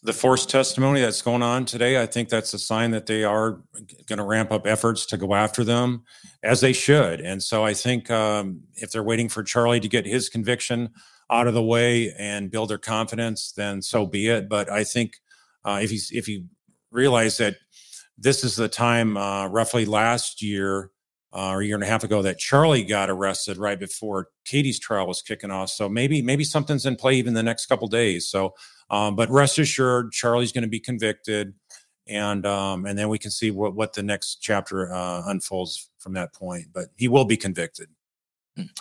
[0.02, 3.60] the forced testimony that's going on today, I think that's a sign that they are
[4.06, 6.04] going to ramp up efforts to go after them
[6.42, 7.20] as they should.
[7.20, 10.90] And so I think um, if they're waiting for Charlie to get his conviction
[11.30, 14.48] out of the way and build their confidence, then so be it.
[14.48, 15.14] But I think
[15.64, 16.44] uh, if he's if he
[16.90, 17.56] realize that
[18.16, 20.90] this is the time uh, roughly last year
[21.32, 24.80] uh, or a year and a half ago that Charlie got arrested right before Katie's
[24.80, 25.70] trial was kicking off.
[25.70, 28.28] So maybe maybe something's in play even the next couple days.
[28.28, 28.54] So,
[28.90, 31.54] um, but rest assured, Charlie's going to be convicted,
[32.08, 36.14] and um, and then we can see what what the next chapter uh, unfolds from
[36.14, 36.66] that point.
[36.72, 37.88] But he will be convicted.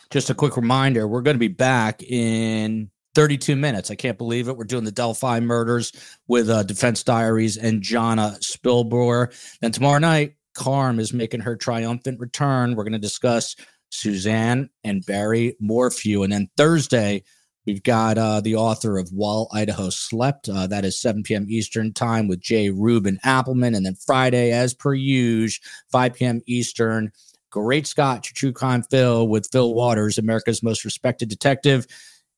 [0.09, 3.91] Just a quick reminder: we're going to be back in 32 minutes.
[3.91, 4.57] I can't believe it.
[4.57, 5.91] We're doing the Delphi murders
[6.27, 9.33] with uh, Defense Diaries and Jana Spilbor.
[9.61, 12.75] Then tomorrow night, Carm is making her triumphant return.
[12.75, 13.55] We're going to discuss
[13.91, 16.23] Suzanne and Barry Morphew.
[16.23, 17.23] And then Thursday,
[17.65, 20.49] we've got uh, the author of While Idaho Slept.
[20.49, 21.45] Uh, that is 7 p.m.
[21.49, 23.75] Eastern Time with Jay Rubin Appleman.
[23.75, 26.41] And then Friday, as per usual, 5 p.m.
[26.45, 27.11] Eastern.
[27.51, 31.87] Great Scott, True Crime Phil with Phil Waters, America's most respected detective,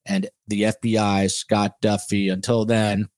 [0.06, 2.30] and the FBI, Scott Duffy.
[2.30, 3.10] Until then,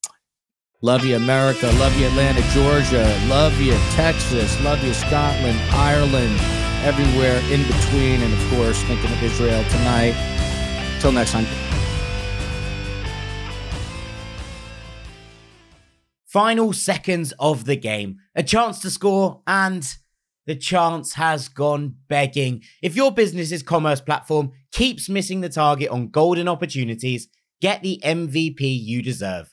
[0.85, 1.67] Love you, America.
[1.79, 3.05] Love you, Atlanta, Georgia.
[3.29, 4.59] Love you, Texas.
[4.63, 6.37] Love you, Scotland, Ireland,
[6.83, 8.21] everywhere in between.
[8.21, 10.13] And of course, thinking of Israel tonight.
[10.99, 11.45] Till next time.
[16.25, 18.17] Final seconds of the game.
[18.35, 19.87] A chance to score, and
[20.47, 22.61] the chance has gone begging.
[22.81, 27.29] If your business's commerce platform keeps missing the target on golden opportunities,
[27.61, 29.52] get the MVP you deserve.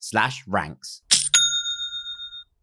[0.00, 1.02] slash ranks.